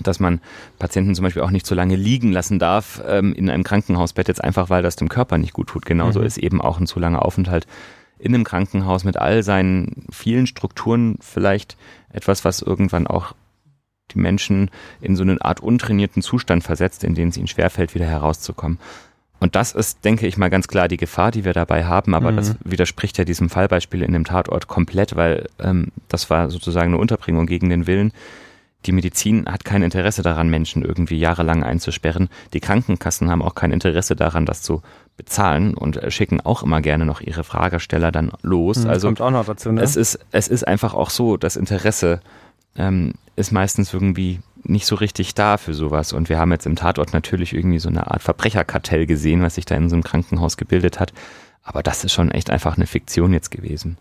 [0.00, 0.40] dass man
[0.78, 4.44] Patienten zum Beispiel auch nicht so lange liegen lassen darf ähm, in einem Krankenhausbett, jetzt
[4.44, 5.86] einfach weil das dem Körper nicht gut tut.
[5.86, 6.26] Genauso mhm.
[6.26, 7.66] ist eben auch ein zu langer Aufenthalt
[8.18, 11.76] in einem Krankenhaus mit all seinen vielen Strukturen vielleicht
[12.10, 13.34] etwas, was irgendwann auch
[14.10, 18.06] die Menschen in so eine Art untrainierten Zustand versetzt, in den es ihnen schwerfällt, wieder
[18.06, 18.78] herauszukommen.
[19.40, 22.14] Und das ist, denke ich mal, ganz klar die Gefahr, die wir dabei haben.
[22.14, 22.36] Aber mhm.
[22.36, 26.98] das widerspricht ja diesem Fallbeispiel in dem Tatort komplett, weil ähm, das war sozusagen eine
[26.98, 28.12] Unterbringung gegen den Willen.
[28.86, 32.28] Die Medizin hat kein Interesse daran, Menschen irgendwie jahrelang einzusperren.
[32.52, 34.82] Die Krankenkassen haben auch kein Interesse daran, das zu
[35.16, 38.84] bezahlen und äh, schicken auch immer gerne noch ihre Fragesteller dann los.
[38.84, 39.82] Mhm, also kommt auch noch dazu, ne?
[39.82, 42.20] es ist es ist einfach auch so, das Interesse
[42.76, 46.12] ähm, ist meistens irgendwie nicht so richtig da für sowas.
[46.12, 49.64] Und wir haben jetzt im Tatort natürlich irgendwie so eine Art Verbrecherkartell gesehen, was sich
[49.64, 51.12] da in so einem Krankenhaus gebildet hat.
[51.62, 53.98] Aber das ist schon echt einfach eine Fiktion jetzt gewesen.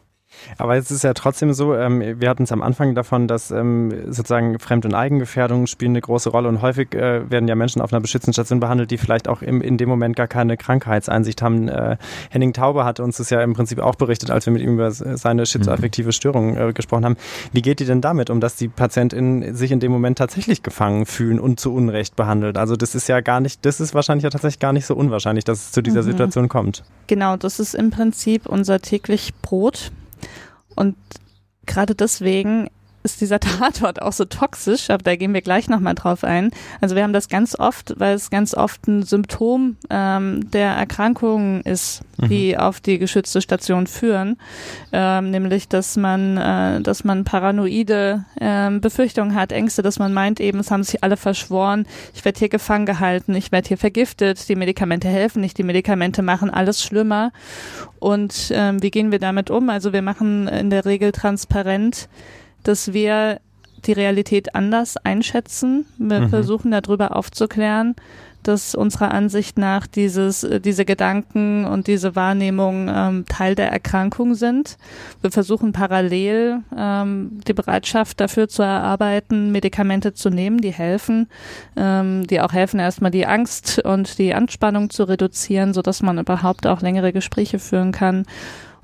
[0.58, 3.92] Aber es ist ja trotzdem so, ähm, wir hatten es am Anfang davon, dass ähm,
[4.12, 7.94] sozusagen Fremd- und Eigengefährdung spielen eine große Rolle und häufig äh, werden ja Menschen auf
[7.94, 11.68] einer beschützten Station behandelt, die vielleicht auch im, in dem Moment gar keine Krankheitseinsicht haben.
[11.68, 11.98] Äh,
[12.30, 14.92] Henning Taube hatte uns das ja im Prinzip auch berichtet, als wir mit ihm über
[14.92, 17.18] seine schizoaffektive Störung äh, gesprochen haben.
[17.52, 21.06] Wie geht die denn damit um, dass die PatientInnen sich in dem Moment tatsächlich gefangen
[21.06, 22.58] fühlen und zu Unrecht behandelt?
[22.58, 25.44] Also das ist ja gar nicht, das ist wahrscheinlich ja tatsächlich gar nicht so unwahrscheinlich,
[25.44, 26.08] dass es zu dieser mhm.
[26.08, 26.84] Situation kommt.
[27.08, 29.92] Genau, das ist im Prinzip unser täglich Brot
[30.78, 30.96] und
[31.66, 32.70] gerade deswegen
[33.08, 36.52] ist dieser Tatort auch so toxisch, aber da gehen wir gleich nochmal drauf ein.
[36.82, 41.62] Also wir haben das ganz oft, weil es ganz oft ein Symptom ähm, der Erkrankung
[41.62, 42.60] ist, die mhm.
[42.60, 44.38] auf die geschützte Station führen,
[44.92, 50.40] ähm, nämlich dass man, äh, dass man paranoide ähm, Befürchtungen hat, Ängste, dass man meint
[50.40, 54.50] eben, es haben sich alle verschworen, ich werde hier gefangen gehalten, ich werde hier vergiftet,
[54.50, 57.32] die Medikamente helfen nicht, die Medikamente machen alles schlimmer.
[58.00, 59.70] Und ähm, wie gehen wir damit um?
[59.70, 62.10] Also wir machen in der Regel transparent,
[62.68, 63.40] dass wir
[63.86, 65.86] die Realität anders einschätzen.
[65.98, 66.30] Wir mhm.
[66.30, 67.96] versuchen darüber aufzuklären,
[68.44, 74.36] dass unserer Ansicht nach dieses, äh, diese Gedanken und diese Wahrnehmung ähm, Teil der Erkrankung
[74.36, 74.78] sind.
[75.22, 81.28] Wir versuchen parallel ähm, die Bereitschaft dafür zu erarbeiten, Medikamente zu nehmen, die helfen,
[81.76, 86.18] ähm, die auch helfen, erstmal die Angst und die Anspannung zu reduzieren, so dass man
[86.18, 88.26] überhaupt auch längere Gespräche führen kann.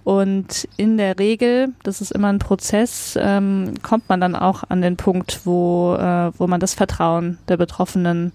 [0.04, 4.82] Und in der Regel, das ist immer ein Prozess, ähm, kommt man dann auch an
[4.82, 8.34] den Punkt, wo, äh, wo man das Vertrauen der Betroffenen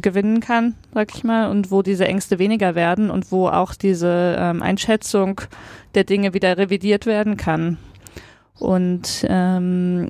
[0.00, 4.36] gewinnen kann, sag ich mal, und wo diese Ängste weniger werden und wo auch diese
[4.38, 5.40] ähm, Einschätzung
[5.94, 7.78] der Dinge wieder revidiert werden kann.
[8.58, 10.08] Und ähm,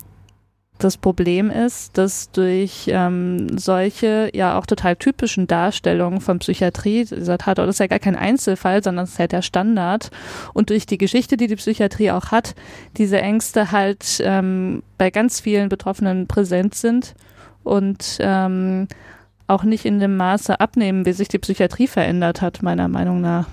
[0.84, 7.38] das Problem ist, dass durch ähm, solche ja auch total typischen Darstellungen von Psychiatrie, dieser
[7.38, 10.10] Tatort ist ja gar kein Einzelfall, sondern es ist ja der Standard.
[10.54, 12.54] Und durch die Geschichte, die die Psychiatrie auch hat,
[12.96, 17.14] diese Ängste halt ähm, bei ganz vielen Betroffenen präsent sind
[17.62, 18.88] und ähm,
[19.46, 23.46] auch nicht in dem Maße abnehmen, wie sich die Psychiatrie verändert hat, meiner Meinung nach.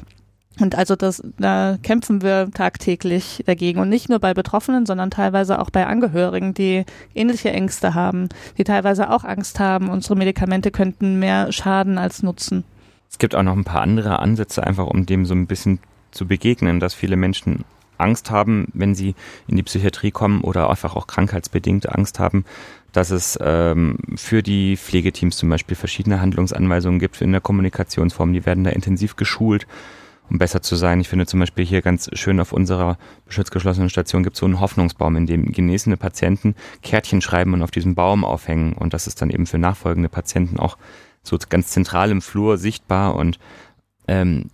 [0.59, 3.79] Und also das, da kämpfen wir tagtäglich dagegen.
[3.79, 8.63] Und nicht nur bei Betroffenen, sondern teilweise auch bei Angehörigen, die ähnliche Ängste haben, die
[8.63, 12.63] teilweise auch Angst haben, unsere Medikamente könnten mehr schaden als nutzen.
[13.09, 15.79] Es gibt auch noch ein paar andere Ansätze, einfach um dem so ein bisschen
[16.11, 17.63] zu begegnen, dass viele Menschen
[17.97, 19.15] Angst haben, wenn sie
[19.47, 22.45] in die Psychiatrie kommen oder einfach auch krankheitsbedingte Angst haben,
[22.91, 28.33] dass es ähm, für die Pflegeteams zum Beispiel verschiedene Handlungsanweisungen gibt in der Kommunikationsform.
[28.33, 29.67] Die werden da intensiv geschult,
[30.29, 30.99] um besser zu sein.
[30.99, 34.59] Ich finde zum Beispiel hier ganz schön auf unserer beschützgeschlossenen Station gibt es so einen
[34.59, 38.73] Hoffnungsbaum, in dem genesene Patienten Kärtchen schreiben und auf diesem Baum aufhängen.
[38.73, 40.77] Und das ist dann eben für nachfolgende Patienten auch
[41.23, 43.39] so ganz zentral im Flur sichtbar und
[44.07, 44.49] ähm,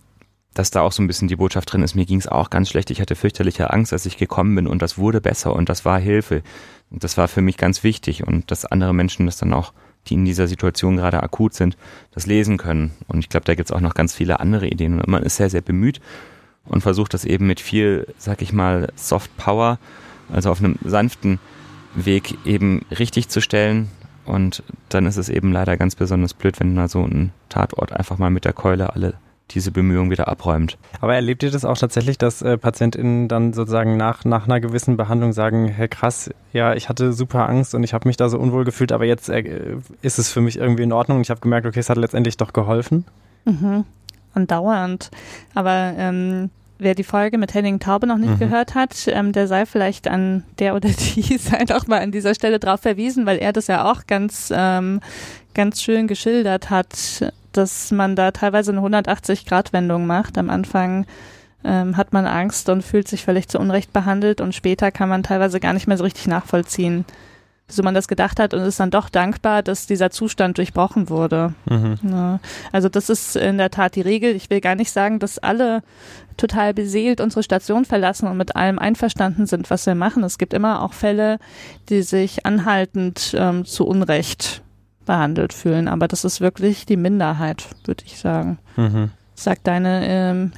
[0.54, 2.68] dass da auch so ein bisschen die Botschaft drin ist, mir ging es auch ganz
[2.68, 5.84] schlecht, ich hatte fürchterliche Angst, als ich gekommen bin und das wurde besser und das
[5.84, 6.42] war Hilfe.
[6.90, 9.72] Und das war für mich ganz wichtig und dass andere Menschen das dann auch,
[10.06, 11.76] die in dieser Situation gerade akut sind,
[12.12, 12.92] das lesen können.
[13.08, 15.36] Und ich glaube, da gibt es auch noch ganz viele andere Ideen und man ist
[15.36, 16.00] sehr, sehr bemüht
[16.66, 19.78] und versucht das eben mit viel, sag ich mal, Soft Power,
[20.32, 21.38] also auf einem sanften
[21.94, 23.90] Weg eben richtig zu stellen.
[24.24, 28.16] Und dann ist es eben leider ganz besonders blöd, wenn da so ein Tatort einfach
[28.16, 29.14] mal mit der Keule alle
[29.50, 30.78] diese Bemühungen wieder abräumt.
[31.00, 34.96] Aber erlebt ihr das auch tatsächlich, dass äh, PatientInnen dann sozusagen nach, nach einer gewissen
[34.96, 38.38] Behandlung sagen, hey krass, ja, ich hatte super Angst und ich habe mich da so
[38.38, 41.40] unwohl gefühlt, aber jetzt äh, ist es für mich irgendwie in Ordnung und ich habe
[41.40, 43.04] gemerkt, okay, es hat letztendlich doch geholfen?
[43.44, 43.84] Mhm.
[44.32, 45.10] Andauernd.
[45.54, 48.38] Aber ähm, wer die Folge mit Henning Taube noch nicht mhm.
[48.38, 52.34] gehört hat, ähm, der sei vielleicht an der oder die sei doch mal an dieser
[52.34, 55.00] Stelle drauf verwiesen, weil er das ja auch ganz, ähm,
[55.54, 60.38] ganz schön geschildert hat, dass man da teilweise eine 180-Grad-Wendung macht.
[60.38, 61.06] Am Anfang
[61.64, 65.22] ähm, hat man Angst und fühlt sich völlig zu Unrecht behandelt und später kann man
[65.22, 67.04] teilweise gar nicht mehr so richtig nachvollziehen,
[67.66, 71.54] wieso man das gedacht hat und ist dann doch dankbar, dass dieser Zustand durchbrochen wurde.
[71.64, 71.98] Mhm.
[72.02, 72.40] Ja,
[72.72, 74.36] also das ist in der Tat die Regel.
[74.36, 75.82] Ich will gar nicht sagen, dass alle
[76.36, 80.22] total beseelt unsere Station verlassen und mit allem einverstanden sind, was wir machen.
[80.24, 81.38] Es gibt immer auch Fälle,
[81.88, 84.63] die sich anhaltend ähm, zu Unrecht
[85.04, 85.88] behandelt fühlen.
[85.88, 88.58] Aber das ist wirklich die Minderheit, würde ich sagen.
[88.76, 89.10] Mhm.
[89.34, 90.52] Sagt deine, ähm,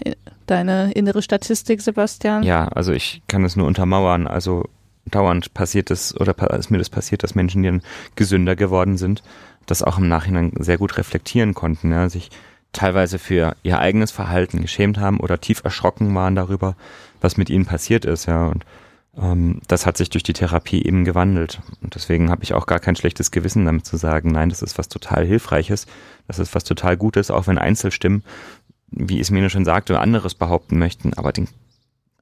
[0.47, 2.43] deine innere Statistik, Sebastian?
[2.43, 4.27] Ja, also ich kann es nur untermauern.
[4.27, 4.65] Also
[5.07, 7.83] dauernd passiert es oder ist mir das passiert, dass Menschen, die dann
[8.17, 9.23] gesünder geworden sind,
[9.67, 12.31] das auch im Nachhinein sehr gut reflektieren konnten, ja, sich
[12.73, 16.77] teilweise für ihr eigenes Verhalten geschämt haben oder tief erschrocken waren darüber,
[17.21, 18.47] was mit ihnen passiert ist, ja.
[18.47, 18.65] Und
[19.17, 21.61] das hat sich durch die Therapie eben gewandelt.
[21.81, 24.77] Und deswegen habe ich auch gar kein schlechtes Gewissen damit zu sagen, nein, das ist
[24.77, 25.87] was total Hilfreiches,
[26.27, 28.25] das ist was total Gutes, auch wenn Einzelstimmen,
[28.91, 31.49] wie Ismene schon sagte, anderes behaupten möchten, aber den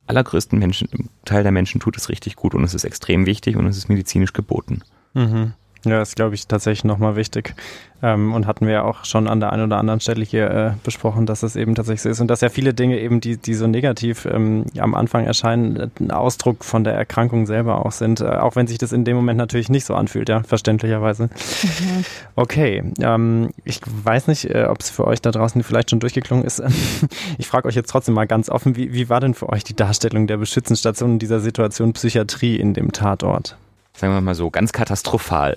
[0.07, 3.67] allergrößten Menschen, Teil der Menschen tut es richtig gut und es ist extrem wichtig und
[3.67, 4.83] es ist medizinisch geboten.
[5.15, 5.55] Mhm.
[5.85, 7.55] Ja, das glaube ich tatsächlich nochmal wichtig.
[8.03, 10.73] Ähm, und hatten wir ja auch schon an der einen oder anderen Stelle hier äh,
[10.83, 13.55] besprochen, dass es eben tatsächlich so ist und dass ja viele Dinge eben, die, die
[13.55, 18.25] so negativ ähm, am Anfang erscheinen, ein Ausdruck von der Erkrankung selber auch sind, äh,
[18.25, 21.25] auch wenn sich das in dem Moment natürlich nicht so anfühlt, ja, verständlicherweise.
[21.25, 22.05] Mhm.
[22.37, 26.45] Okay, ähm, ich weiß nicht, äh, ob es für euch da draußen vielleicht schon durchgeklungen
[26.45, 26.63] ist.
[27.39, 29.77] ich frage euch jetzt trotzdem mal ganz offen, wie, wie war denn für euch die
[29.77, 33.57] Darstellung der Beschützenstation in dieser Situation Psychiatrie in dem Tatort?
[33.97, 35.57] Sagen wir mal so, ganz katastrophal.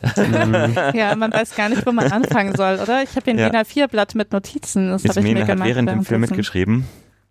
[0.94, 3.04] ja, man weiß gar nicht, wo man anfangen soll, oder?
[3.04, 3.50] Ich habe hier ein ja.
[3.50, 4.92] DIN A4-Blatt mit Notizen.
[4.92, 5.68] Das habe ich mir gemacht.
[5.68, 6.88] während dem Film mitgeschrieben.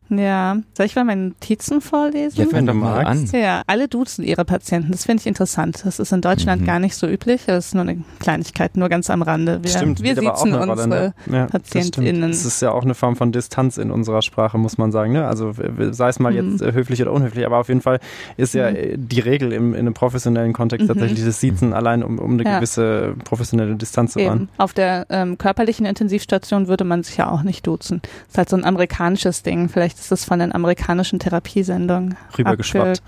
[0.09, 2.40] Ja, soll ich mal meine Notizen vorlesen?
[2.40, 3.28] Ja, fang doch mal an.
[3.32, 4.92] Ja, alle duzen ihre Patienten.
[4.92, 5.82] Das finde ich interessant.
[5.84, 6.66] Das ist in Deutschland mhm.
[6.66, 7.42] gar nicht so üblich.
[7.46, 9.62] Das ist nur eine Kleinigkeit, nur ganz am Rande.
[9.62, 11.14] Wir, stimmt, wir sitzen unsere ne?
[11.30, 12.30] ja, PatientInnen.
[12.30, 15.12] Das, das, ist ja auch eine Form von Distanz in unserer Sprache, muss man sagen.
[15.12, 15.26] Ne?
[15.26, 15.52] Also
[15.90, 16.52] sei es mal mhm.
[16.52, 17.98] jetzt äh, höflich oder unhöflich, aber auf jeden Fall
[18.36, 18.76] ist ja mhm.
[18.76, 20.88] Äh, die Regel im, in einem professionellen Kontext mhm.
[20.88, 22.57] tatsächlich das Siezen allein, um, um eine ja.
[22.57, 24.48] gewisse professionelle Distanz zu wahren.
[24.59, 28.00] Auf der ähm, körperlichen Intensivstation würde man sich ja auch nicht duzen.
[28.02, 29.68] Das ist halt so ein amerikanisches Ding.
[29.68, 33.03] Vielleicht ist das von den amerikanischen Therapiesendung rübergeschwappt.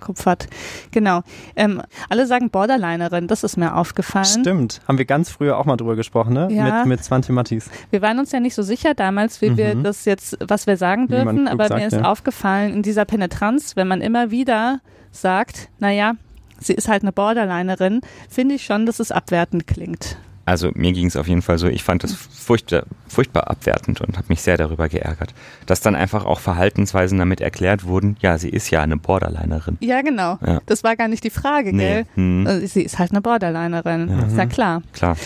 [0.00, 0.46] Kupfert.
[0.90, 1.22] Genau.
[1.56, 4.24] Ähm, alle sagen Borderlinerin, das ist mir aufgefallen.
[4.26, 4.82] Stimmt.
[4.86, 6.48] Haben wir ganz früher auch mal drüber gesprochen, ne?
[6.50, 6.80] Ja.
[6.80, 7.70] Mit, mit Svante Mattis.
[7.90, 9.56] Wir waren uns ja nicht so sicher damals, wie mhm.
[9.56, 12.02] wir das jetzt, was wir sagen dürfen, aber sagt, mir ist ja.
[12.04, 14.80] aufgefallen, in dieser Penetranz, wenn man immer wieder
[15.10, 16.14] sagt, naja,
[16.58, 20.18] sie ist halt eine Borderlinerin, finde ich schon, dass es abwertend klingt.
[20.46, 22.84] Also mir ging es auf jeden Fall so, ich fand das furchtbar,
[23.14, 25.34] furchtbar abwertend und habe mich sehr darüber geärgert,
[25.66, 29.78] dass dann einfach auch Verhaltensweisen damit erklärt wurden, ja, sie ist ja eine Borderlinerin.
[29.80, 30.38] Ja, genau.
[30.44, 30.60] Ja.
[30.66, 31.82] Das war gar nicht die Frage, nee.
[31.82, 32.06] gell?
[32.14, 32.46] Hm.
[32.46, 34.26] Also, sie ist halt eine Borderlinerin, ja.
[34.26, 34.82] ist ja klar.
[34.92, 35.16] Klar.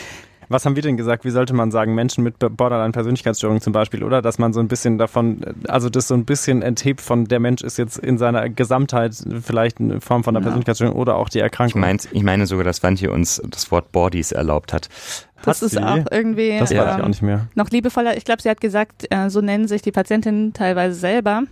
[0.49, 1.24] Was haben wir denn gesagt?
[1.24, 4.22] Wie sollte man sagen, Menschen mit Borderline-Persönlichkeitsstörung zum Beispiel, oder?
[4.22, 7.62] Dass man so ein bisschen davon, also das so ein bisschen enthebt von der Mensch
[7.62, 10.44] ist jetzt in seiner Gesamtheit vielleicht eine Form von der ja.
[10.44, 11.82] Persönlichkeitsstörung oder auch die Erkrankung.
[11.82, 14.88] Ich, meint, ich meine sogar, dass Vanti uns das Wort Bodies erlaubt hat.
[15.42, 15.82] Das hat ist sie?
[15.82, 17.46] auch irgendwie das weiß ich auch nicht mehr.
[17.55, 18.16] noch liebevoller.
[18.16, 21.42] Ich glaube, sie hat gesagt, äh, so nennen sich die Patientinnen teilweise selber.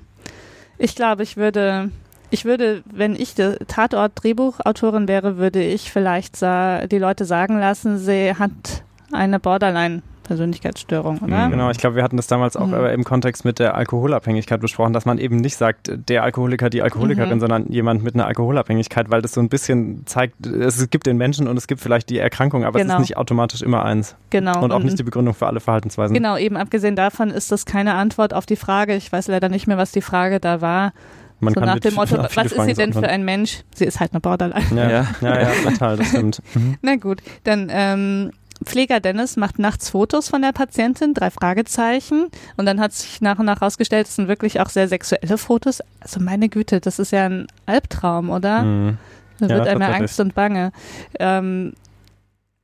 [0.78, 1.90] Ich glaube, ich würde
[2.30, 8.82] ich würde, wenn ich Tatort-Drehbuchautorin wäre, würde ich vielleicht die Leute sagen lassen, sie hat
[9.12, 11.48] eine Borderline Persönlichkeitsstörung, oder?
[11.50, 12.84] Genau, ich glaube, wir hatten das damals auch Mhm.
[12.86, 17.36] im Kontext mit der Alkoholabhängigkeit besprochen, dass man eben nicht sagt, der Alkoholiker, die Alkoholikerin,
[17.36, 17.40] Mhm.
[17.40, 21.46] sondern jemand mit einer Alkoholabhängigkeit, weil das so ein bisschen zeigt, es gibt den Menschen
[21.48, 22.94] und es gibt vielleicht die Erkrankung, aber es Genau.
[22.94, 24.16] ist nicht automatisch immer eins.
[24.30, 24.62] Genau.
[24.62, 26.12] Und auch nicht die Begründung für alle Verhaltensweisen.
[26.14, 28.94] Genau, eben abgesehen davon ist das keine Antwort auf die Frage.
[28.96, 30.92] Ich weiß leider nicht mehr, was die Frage da war.
[31.38, 33.24] Man so kann nach mit dem Motto, was viele ist Fragen sie denn für ein
[33.24, 33.62] Mensch?
[33.74, 34.64] Sie ist halt eine Borderline.
[34.74, 35.40] Ja, ja, Ja.
[35.42, 36.42] ja, total, das stimmt.
[36.54, 36.76] Mhm.
[36.82, 38.30] Na gut, dann ähm,
[38.64, 42.28] Pfleger Dennis macht nachts Fotos von der Patientin, drei Fragezeichen.
[42.56, 45.80] Und dann hat sich nach und nach herausgestellt, es sind wirklich auch sehr sexuelle Fotos.
[46.00, 48.62] Also meine Güte, das ist ja ein Albtraum, oder?
[48.62, 48.98] Mhm.
[49.38, 49.88] Da Ja, wird einem ja.
[49.88, 50.72] Angst und Bange.
[51.18, 51.74] Ähm,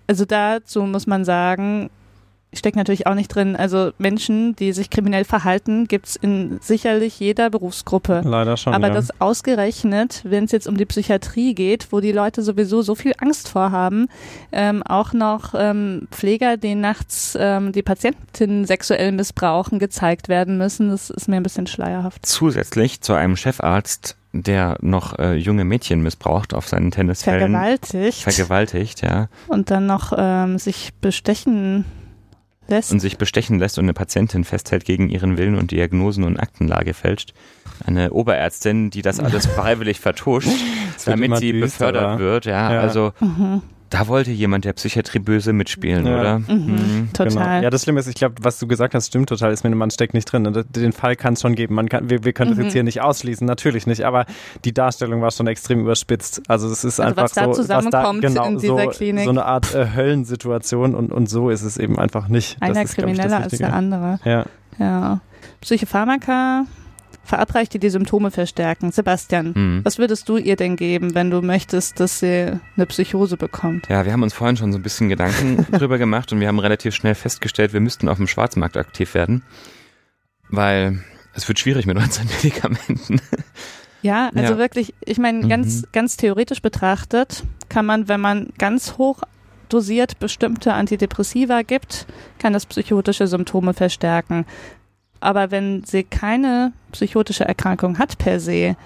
[0.06, 1.90] also dazu muss man sagen,
[2.54, 3.56] steckt natürlich auch nicht drin.
[3.56, 8.22] Also Menschen, die sich kriminell verhalten, gibt's in sicherlich jeder Berufsgruppe.
[8.24, 8.74] Leider schon.
[8.74, 8.94] Aber ja.
[8.94, 13.14] das ausgerechnet, wenn es jetzt um die Psychiatrie geht, wo die Leute sowieso so viel
[13.18, 14.08] Angst vorhaben,
[14.52, 20.90] ähm, auch noch ähm, Pfleger, die nachts ähm, die Patientinnen sexuell missbrauchen, gezeigt werden müssen,
[20.90, 22.26] das ist mir ein bisschen schleierhaft.
[22.26, 27.52] Zusätzlich zu einem Chefarzt, der noch äh, junge Mädchen missbraucht auf seinen Tennisfeldern.
[27.52, 29.28] Vergewaltigt Vergewaltigt, ja.
[29.48, 31.84] und dann noch ähm, sich bestechen
[32.68, 32.92] lässt.
[32.92, 36.94] Und sich bestechen lässt und eine Patientin festhält gegen ihren Willen und Diagnosen und Aktenlage
[36.94, 37.34] fälscht.
[37.86, 40.48] Eine Oberärztin, die das alles freiwillig vertuscht,
[41.04, 41.90] damit sie düsterer.
[41.92, 42.44] befördert wird.
[42.46, 42.80] Ja, Ja.
[42.80, 43.62] also Mhm,
[43.92, 46.18] da wollte jemand der Psychiatrie böse mitspielen, Ja.
[46.20, 46.38] oder?
[46.38, 47.28] mhm, total.
[47.28, 47.62] Genau.
[47.64, 49.52] Ja, das Schlimme ist, ich glaube, was du gesagt hast, stimmt total.
[49.52, 50.46] Ist mir, man steckt nicht drin.
[50.46, 51.74] Und Den Fall kann es schon geben.
[51.74, 52.64] Man kann, wir, wir können das Mhm.
[52.64, 54.04] jetzt hier nicht ausschließen, natürlich nicht.
[54.04, 54.24] Aber
[54.64, 56.42] die Darstellung war schon extrem überspitzt.
[56.48, 59.24] Also es ist Also einfach was da so, zusammenkommt genau, in so, dieser Klinik.
[59.24, 62.56] so eine Art äh, Höllensituation und, und so ist es eben einfach nicht.
[62.60, 64.18] Das Einer ist, glaub ich, das krimineller als der andere.
[64.24, 64.44] Ja.
[64.78, 65.20] Ja.
[65.60, 66.64] Psychopharmaka
[67.24, 68.90] verabreicht, die die Symptome verstärken.
[68.92, 69.80] Sebastian, Mhm.
[69.84, 73.88] was würdest du ihr denn geben, wenn du möchtest, dass sie eine Psychose bekommt?
[73.88, 76.58] Ja, wir haben uns vorhin schon so ein bisschen Gedanken drüber gemacht und wir haben
[76.58, 79.42] relativ schnell festgestellt, wir müssten auf dem Schwarzmarkt aktiv werden,
[80.48, 81.02] weil
[81.34, 83.20] es wird schwierig mit unseren Medikamenten.
[84.02, 84.58] Ja, also Ja.
[84.58, 85.48] wirklich, ich meine, Mhm.
[85.48, 89.22] ganz, ganz theoretisch betrachtet kann man, wenn man ganz hoch
[89.68, 92.06] dosiert bestimmte Antidepressiva gibt,
[92.38, 94.44] kann das psychotische Symptome verstärken.
[95.22, 98.76] Aber wenn sie keine psychotische Erkrankung hat per se,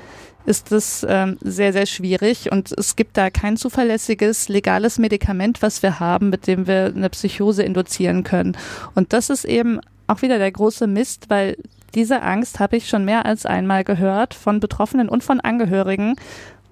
[0.44, 5.82] ist es ähm, sehr, sehr schwierig und es gibt da kein zuverlässiges, legales Medikament, was
[5.82, 8.56] wir haben, mit dem wir eine Psychose induzieren können.
[8.94, 11.56] Und das ist eben auch wieder der große Mist, weil
[11.94, 16.16] diese Angst habe ich schon mehr als einmal gehört von Betroffenen und von Angehörigen.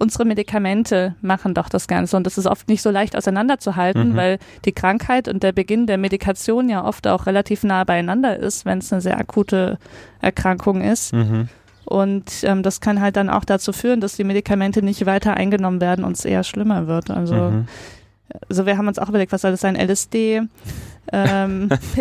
[0.05, 4.16] Unsere Medikamente machen doch das Ganze und das ist oft nicht so leicht auseinanderzuhalten, Mhm.
[4.16, 8.66] weil die Krankheit und der Beginn der Medikation ja oft auch relativ nah beieinander ist,
[8.66, 9.78] wenn es eine sehr akute
[10.20, 11.14] Erkrankung ist.
[11.14, 11.48] Mhm.
[11.86, 15.80] Und ähm, das kann halt dann auch dazu führen, dass die Medikamente nicht weiter eingenommen
[15.80, 17.11] werden und es eher schlimmer wird.
[17.11, 17.66] Also, Mhm.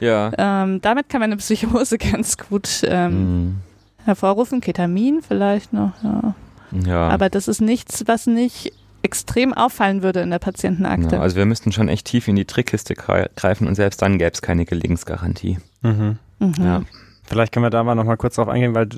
[0.00, 0.30] Ja.
[0.36, 3.12] Ähm, damit kann man eine Psychose ganz gut ähm,
[3.44, 3.56] Mhm.
[4.04, 4.60] hervorrufen.
[4.60, 6.34] Ketamin vielleicht noch, ja.
[6.72, 7.08] Ja.
[7.08, 11.16] Aber das ist nichts, was nicht extrem auffallen würde in der Patientenakte.
[11.16, 11.22] ja.
[11.22, 14.30] Also wir müssten schon echt tief in die Trickkiste gre- greifen und selbst dann gäbe
[14.32, 15.58] es keine Gelingensgarantie.
[15.82, 16.18] Mhm.
[16.38, 16.54] mhm.
[16.58, 16.82] Ja.
[17.30, 18.88] Vielleicht können wir da mal noch mal kurz drauf eingehen, weil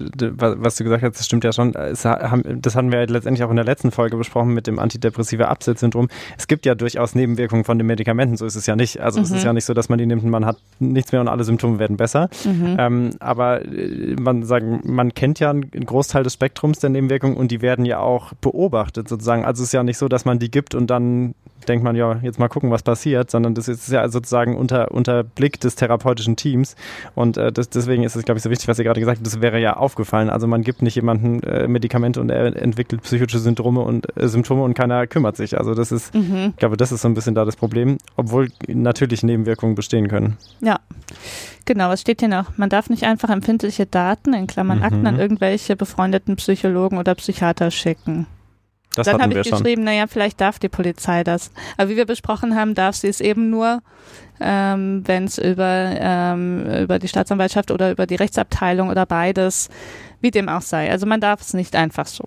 [0.59, 1.75] was du gesagt hast, das stimmt ja schon.
[1.75, 5.49] Es das hatten wir ja letztendlich auch in der letzten Folge besprochen mit dem antidepressive
[5.49, 6.09] Absetzsyndrom.
[6.39, 9.01] Es gibt ja durchaus Nebenwirkungen von den Medikamenten, so ist es ja nicht.
[9.01, 9.37] Also es Mhm.
[9.37, 11.45] ist ja nicht so, dass man die nimmt und man hat nichts mehr und alle
[11.45, 12.31] Symptome werden besser.
[12.45, 12.77] Mhm.
[12.79, 17.51] Ähm, aber äh, man sagen, man kennt ja einen Großteil des Spektrums der Nebenwirkungen und
[17.51, 19.45] die werden ja auch beobachtet sozusagen.
[19.45, 21.35] Also es ist ja nicht so, dass man die gibt und dann
[21.69, 25.23] denkt man, ja, jetzt mal gucken, was passiert, sondern das ist ja sozusagen unter, unter
[25.25, 26.77] Blick des therapeutischen Teams.
[27.15, 29.27] Und äh, das, deswegen ist es, glaube ich, so wichtig, was ihr gerade gesagt habt,
[29.27, 30.31] das wäre ja aufgefallen.
[30.31, 34.63] Also man gibt nicht jemandem äh, Medikamente und er entwickelt psychische Syndrome und äh, Symptome
[34.63, 35.59] und keiner kümmert sich.
[35.59, 36.49] Also das ist, Mhm.
[36.51, 40.37] ich glaube, das ist so ein bisschen da das Problem, obwohl natürlich Nebenwirkungen bestehen können.
[40.61, 40.81] Ja,
[41.65, 41.89] genau.
[41.89, 42.57] Was steht hier noch?
[42.59, 44.85] Man darf nicht einfach empfindliche Daten, in Klammern Mhm.
[44.85, 48.27] Akten, an irgendwelche befreundeten Psychologen oder Psychiater schicken.
[48.95, 49.59] Das Dann habe ich schon.
[49.59, 51.51] geschrieben, naja, vielleicht darf die Polizei das.
[51.77, 53.83] Aber wie wir besprochen haben, darf sie es eben nur,
[54.41, 59.71] ähm, wenn es über, ähm, über die Staatsanwaltschaft oder über die Rechtsabteilung oder beides,
[60.21, 60.91] wie dem auch sei.
[60.91, 62.25] Also man darf es nicht einfach so.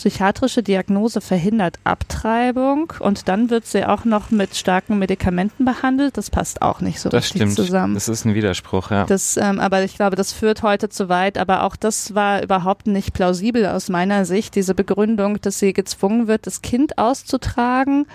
[0.00, 6.16] Psychiatrische Diagnose verhindert Abtreibung und dann wird sie auch noch mit starken Medikamenten behandelt.
[6.16, 7.54] Das passt auch nicht so Das richtig stimmt.
[7.56, 7.92] zusammen.
[7.92, 9.04] Das ist ein Widerspruch, ja.
[9.04, 11.36] Das, ähm, aber ich glaube, das führt heute zu weit.
[11.36, 16.26] Aber auch das war überhaupt nicht plausibel aus meiner Sicht, diese Begründung, dass sie gezwungen
[16.28, 18.06] wird, das Kind auszutragen,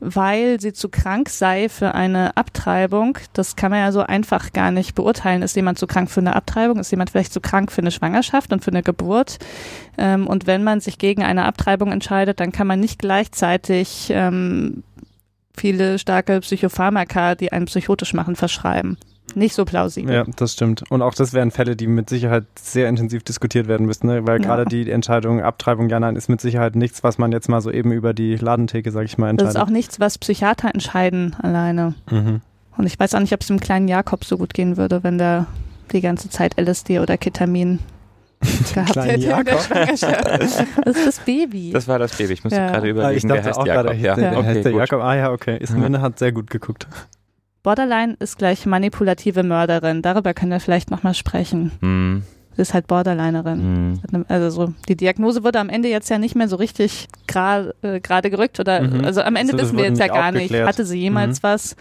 [0.00, 3.18] weil sie zu krank sei für eine Abtreibung.
[3.32, 5.42] Das kann man ja so einfach gar nicht beurteilen.
[5.42, 6.78] Ist jemand zu krank für eine Abtreibung?
[6.78, 9.38] Ist jemand vielleicht zu krank für eine Schwangerschaft und für eine Geburt?
[9.98, 14.82] Ähm, und wenn man sich gegen eine Abtreibung entscheidet, dann kann man nicht gleichzeitig ähm,
[15.56, 18.98] viele starke Psychopharmaka, die einen psychotisch machen, verschreiben.
[19.34, 20.14] Nicht so plausibel.
[20.14, 20.84] Ja, das stimmt.
[20.90, 24.26] Und auch das wären Fälle, die mit Sicherheit sehr intensiv diskutiert werden müssten, ne?
[24.26, 24.46] weil ja.
[24.46, 27.70] gerade die Entscheidung Abtreibung ja nein ist mit Sicherheit nichts, was man jetzt mal so
[27.70, 29.54] eben über die Ladentheke, sag ich mal, entscheidet.
[29.54, 31.94] Das ist auch nichts, was Psychiater entscheiden alleine.
[32.10, 32.40] Mhm.
[32.76, 35.18] Und ich weiß auch nicht, ob es dem kleinen Jakob so gut gehen würde, wenn
[35.18, 35.46] der
[35.92, 37.78] die ganze Zeit LSD oder Ketamin
[38.74, 40.26] gehabt hätte in der Schwangerschaft.
[40.84, 41.70] Das ist das Baby.
[41.72, 42.34] Das war das Baby.
[42.34, 42.70] Ich musste ja.
[42.70, 43.86] gerade überlegen, ah, ich dachte auch Jakob.
[43.86, 44.14] Gerade, ja.
[44.14, 45.00] Der, okay, heißt der Jakob.
[45.00, 45.56] Ah ja, okay.
[45.58, 46.86] Ismene hat sehr gut geguckt.
[47.64, 50.02] Borderline ist gleich manipulative Mörderin.
[50.02, 51.72] Darüber können wir vielleicht nochmal sprechen.
[51.80, 52.22] Mhm.
[52.54, 54.00] Sie ist halt Borderlinerin.
[54.12, 54.26] Mhm.
[54.28, 58.00] Also so, die Diagnose wurde am Ende jetzt ja nicht mehr so richtig gerade äh,
[58.00, 59.04] gerückt oder mhm.
[59.04, 60.54] also am Ende so, wissen wir jetzt ja gar nicht.
[60.54, 61.42] Hatte sie jemals mhm.
[61.42, 61.74] was?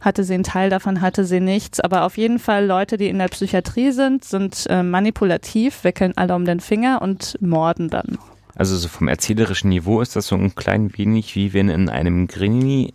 [0.00, 1.78] Hatte sie einen Teil davon, hatte sie nichts.
[1.78, 6.34] Aber auf jeden Fall Leute, die in der Psychiatrie sind, sind äh, manipulativ, wickeln alle
[6.34, 8.18] um den Finger und morden dann.
[8.56, 12.26] Also so vom erzählerischen Niveau ist das so ein klein wenig wie wenn in einem
[12.26, 12.92] Grini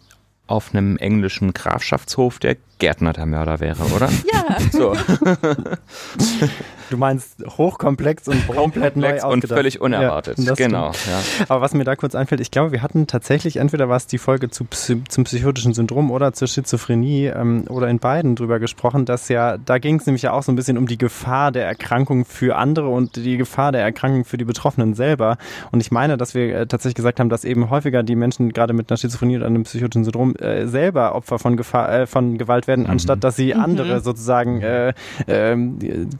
[0.47, 4.09] auf einem englischen Grafschaftshof der Gärtner der Mörder wäre, oder?
[4.31, 4.57] Ja.
[4.71, 4.95] So.
[6.95, 10.39] Du meinst hochkomplex und komplett neu und völlig unerwartet.
[10.39, 10.91] Ja, genau.
[10.91, 11.45] Ja.
[11.49, 14.49] Aber was mir da kurz einfällt, ich glaube, wir hatten tatsächlich entweder was die Folge
[14.49, 14.65] zu,
[15.09, 19.77] zum psychotischen Syndrom oder zur Schizophrenie ähm, oder in beiden drüber gesprochen, dass ja, da
[19.77, 22.87] ging es nämlich ja auch so ein bisschen um die Gefahr der Erkrankung für andere
[22.87, 25.37] und die Gefahr der Erkrankung für die Betroffenen selber.
[25.73, 28.71] Und ich meine, dass wir äh, tatsächlich gesagt haben, dass eben häufiger die Menschen gerade
[28.71, 32.67] mit einer Schizophrenie oder einem psychotischen Syndrom äh, selber Opfer von Gefahr, äh, von Gewalt
[32.67, 32.91] werden, mhm.
[32.91, 33.59] anstatt dass sie mhm.
[33.59, 34.93] andere sozusagen äh,
[35.27, 35.57] äh,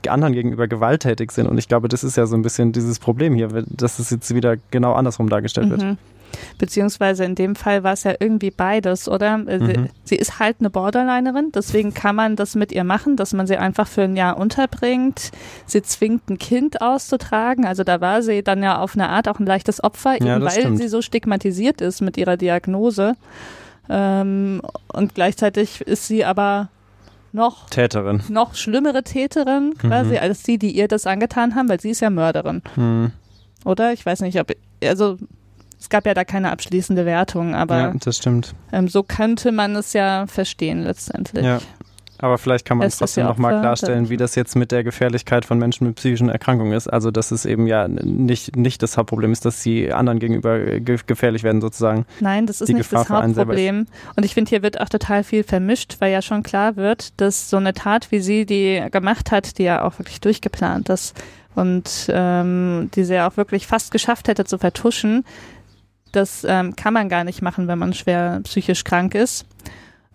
[0.10, 1.48] anderen gegenüber gewalttätig sind.
[1.48, 4.34] Und ich glaube, das ist ja so ein bisschen dieses Problem hier, dass es jetzt
[4.34, 5.72] wieder genau andersrum dargestellt mhm.
[5.72, 5.98] wird.
[6.58, 9.36] Beziehungsweise in dem Fall war es ja irgendwie beides, oder?
[9.48, 9.90] Äh, mhm.
[10.04, 13.58] Sie ist halt eine Borderlinerin, deswegen kann man das mit ihr machen, dass man sie
[13.58, 15.32] einfach für ein Jahr unterbringt.
[15.66, 17.66] Sie zwingt ein Kind auszutragen.
[17.66, 20.52] Also da war sie dann ja auf eine Art auch ein leichtes Opfer, eben weil
[20.52, 20.78] stimmt.
[20.78, 23.16] sie so stigmatisiert ist mit ihrer Diagnose.
[23.90, 26.70] Ähm, und gleichzeitig ist sie aber
[27.36, 28.24] noch Täterin.
[28.30, 30.20] Noch schlimmere Täterin quasi mhm.
[30.20, 32.62] als die, die ihr das angetan haben, weil sie ist ja Mörderin.
[32.76, 33.12] Mhm.
[33.64, 33.94] Oder?
[33.94, 34.52] Ich weiß nicht, ob
[34.84, 35.18] also
[35.80, 38.56] es gab ja da keine abschließende Wertung, aber ja, das stimmt.
[38.72, 41.46] Ähm, so könnte man es ja verstehen letztendlich.
[41.46, 41.60] Ja.
[42.20, 45.58] Aber vielleicht kann man es trotzdem nochmal klarstellen, wie das jetzt mit der Gefährlichkeit von
[45.58, 46.88] Menschen mit psychischen Erkrankungen ist.
[46.88, 51.44] Also, dass es eben ja nicht, nicht das Hauptproblem ist, dass sie anderen gegenüber gefährlich
[51.44, 52.06] werden, sozusagen.
[52.22, 53.88] Nein, das ist nicht Gefahr das Hauptproblem.
[54.16, 57.50] Und ich finde, hier wird auch total viel vermischt, weil ja schon klar wird, dass
[57.50, 61.16] so eine Tat, wie sie die gemacht hat, die ja auch wirklich durchgeplant ist
[61.56, 65.26] und ähm, die sie ja auch wirklich fast geschafft hätte zu vertuschen,
[66.12, 69.46] das ähm, kann man gar nicht machen, wenn man schwer psychisch krank ist.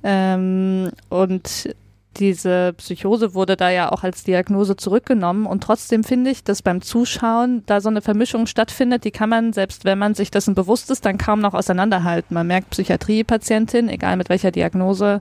[0.03, 1.75] Ähm, und
[2.17, 6.83] diese Psychose wurde da ja auch als Diagnose zurückgenommen und trotzdem finde ich, dass beim
[6.83, 10.91] Zuschauen da so eine Vermischung stattfindet, die kann man, selbst wenn man sich dessen bewusst
[10.91, 12.35] ist, dann kaum noch auseinanderhalten.
[12.35, 15.21] Man merkt, Psychiatriepatientin, egal mit welcher Diagnose,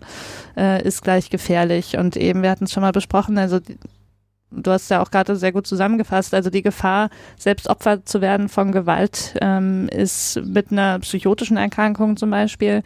[0.58, 1.98] äh, ist gleich gefährlich.
[1.98, 3.60] Und eben, wir hatten es schon mal besprochen, also
[4.52, 8.50] du hast ja auch gerade sehr gut zusammengefasst, also die Gefahr, selbst Opfer zu werden
[8.50, 12.84] von Gewalt, ähm, ist mit einer psychotischen Erkrankung zum Beispiel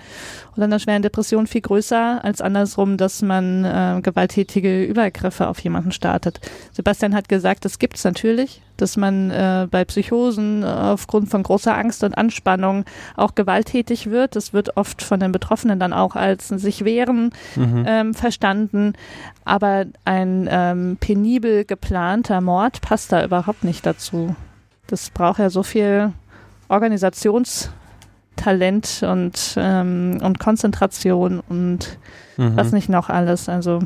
[0.55, 5.91] oder einer schweren Depression viel größer als andersrum, dass man äh, gewalttätige Übergriffe auf jemanden
[5.91, 6.39] startet.
[6.71, 12.03] Sebastian hat gesagt, das gibt's natürlich, dass man äh, bei Psychosen aufgrund von großer Angst
[12.03, 14.35] und Anspannung auch gewalttätig wird.
[14.35, 17.85] Das wird oft von den Betroffenen dann auch als sich wehren mhm.
[17.87, 18.93] ähm, verstanden.
[19.45, 24.35] Aber ein ähm, penibel geplanter Mord passt da überhaupt nicht dazu.
[24.87, 26.11] Das braucht ja so viel
[26.67, 31.97] Organisationstalent und, ähm, und Konzentration und
[32.37, 32.55] mhm.
[32.55, 33.49] was nicht noch alles.
[33.49, 33.79] Also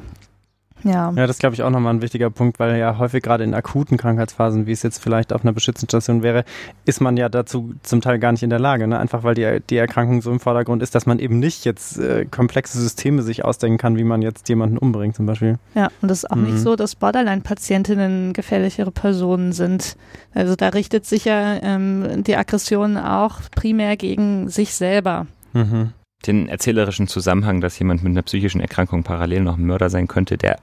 [0.84, 1.12] ja.
[1.16, 3.98] Ja, das glaube ich auch nochmal ein wichtiger Punkt, weil ja häufig gerade in akuten
[3.98, 6.46] Krankheitsphasen, wie es jetzt vielleicht auf einer Beschützungsstation wäre,
[6.86, 9.00] ist man ja dazu zum Teil gar nicht in der Lage, ne?
[9.00, 12.26] einfach weil die, die Erkrankung so im Vordergrund ist, dass man eben nicht jetzt äh,
[12.26, 15.58] komplexe Systeme sich ausdenken kann, wie man jetzt jemanden umbringt zum Beispiel.
[15.76, 16.46] Ja, und es ist auch mhm.
[16.46, 19.98] nicht so, dass Borderline-Patientinnen gefährlichere Personen sind.
[20.34, 25.28] Also da richtet sich ja ähm, die Aggression auch primär gegen sich selber.
[25.54, 25.94] Mhm
[26.26, 30.38] den erzählerischen Zusammenhang, dass jemand mit einer psychischen Erkrankung parallel noch ein Mörder sein könnte,
[30.38, 30.58] der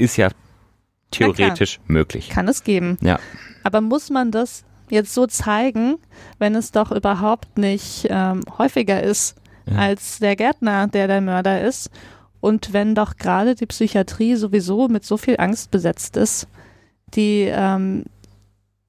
[0.00, 0.30] ist ja
[1.10, 2.28] theoretisch möglich.
[2.30, 2.96] Kann es geben.
[3.00, 3.18] Ja.
[3.62, 5.98] Aber muss man das jetzt so zeigen,
[6.38, 9.36] wenn es doch überhaupt nicht ähm, häufiger ist
[9.66, 9.76] ja.
[9.76, 11.90] als der Gärtner, der der Mörder ist?
[12.40, 16.48] Und wenn doch gerade die Psychiatrie sowieso mit so viel Angst besetzt ist,
[17.14, 18.04] die, ähm,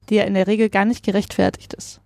[0.08, 2.00] die ja in der Regel gar nicht gerechtfertigt ist.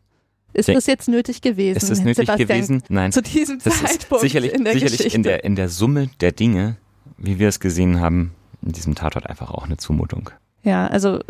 [0.52, 1.76] Ist das jetzt nötig gewesen?
[1.76, 2.82] Ist das nötig Sebastian, gewesen?
[2.88, 3.12] Nein.
[3.12, 5.16] Zu diesem Zeitpunkt sicherlich, in der sicherlich Geschichte.
[5.16, 6.78] in der in der Summe der Dinge,
[7.18, 8.32] wie wir es gesehen haben,
[8.66, 10.30] in diesem Tatort einfach auch eine Zumutung.
[10.62, 11.20] Ja, also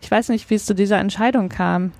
[0.00, 1.92] ich weiß nicht, wie es zu dieser Entscheidung kam.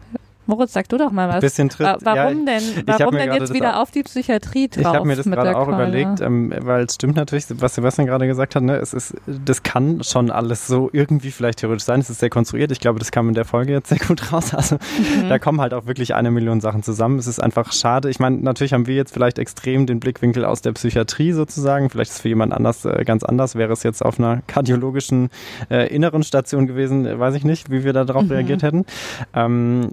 [0.48, 1.36] Moritz, sag du doch mal was.
[1.36, 1.96] Ein bisschen trist.
[2.00, 4.80] Warum ja, denn, warum denn jetzt wieder auf die Psychiatrie drauf?
[4.80, 5.76] Ich habe mir das gerade auch Keule.
[5.76, 9.62] überlegt, ähm, weil es stimmt natürlich, was Sebastian gerade gesagt hat, ne, es ist, das
[9.62, 12.00] kann schon alles so irgendwie vielleicht theoretisch sein.
[12.00, 12.72] Es ist sehr konstruiert.
[12.72, 14.54] Ich glaube, das kam in der Folge jetzt sehr gut raus.
[14.54, 15.28] Also mhm.
[15.28, 17.18] da kommen halt auch wirklich eine Million Sachen zusammen.
[17.18, 18.08] Es ist einfach schade.
[18.08, 21.90] Ich meine, natürlich haben wir jetzt vielleicht extrem den Blickwinkel aus der Psychiatrie sozusagen.
[21.90, 23.54] Vielleicht ist es für jemand anders äh, ganz anders.
[23.54, 25.28] Wäre es jetzt auf einer kardiologischen
[25.70, 28.32] äh, inneren Station gewesen, weiß ich nicht, wie wir darauf mhm.
[28.32, 28.86] reagiert hätten.
[29.34, 29.90] Ähm,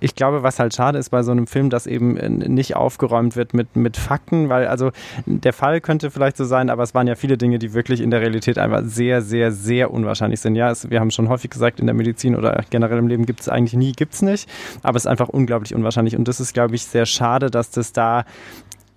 [0.00, 3.36] ich glaube, was halt schade ist bei so einem Film, dass eben äh, nicht aufgeräumt
[3.36, 4.90] wird mit, mit Fakten, weil also
[5.26, 8.10] der Fall könnte vielleicht so sein, aber es waren ja viele Dinge, die wirklich in
[8.10, 10.54] der Realität einfach sehr, sehr, sehr unwahrscheinlich sind.
[10.54, 13.40] Ja, es, wir haben schon häufig gesagt, in der Medizin oder generell im Leben gibt
[13.40, 14.48] es eigentlich nie, gibt es nicht,
[14.82, 17.92] aber es ist einfach unglaublich unwahrscheinlich und das ist, glaube ich, sehr schade, dass das
[17.92, 18.24] da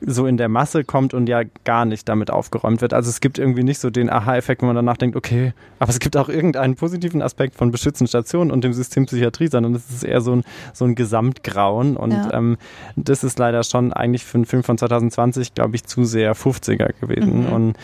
[0.03, 2.93] so in der Masse kommt und ja gar nicht damit aufgeräumt wird.
[2.93, 5.99] Also es gibt irgendwie nicht so den Aha-Effekt, wenn man danach denkt, okay, aber es
[5.99, 10.03] gibt auch irgendeinen positiven Aspekt von beschützten Stationen und dem System Psychiatrie, sondern es ist
[10.03, 10.43] eher so ein,
[10.73, 12.33] so ein Gesamtgrauen und ja.
[12.33, 12.57] ähm,
[12.95, 16.99] das ist leider schon eigentlich für einen Film von 2020, glaube ich, zu sehr 50er
[16.99, 17.53] gewesen mhm.
[17.53, 17.77] und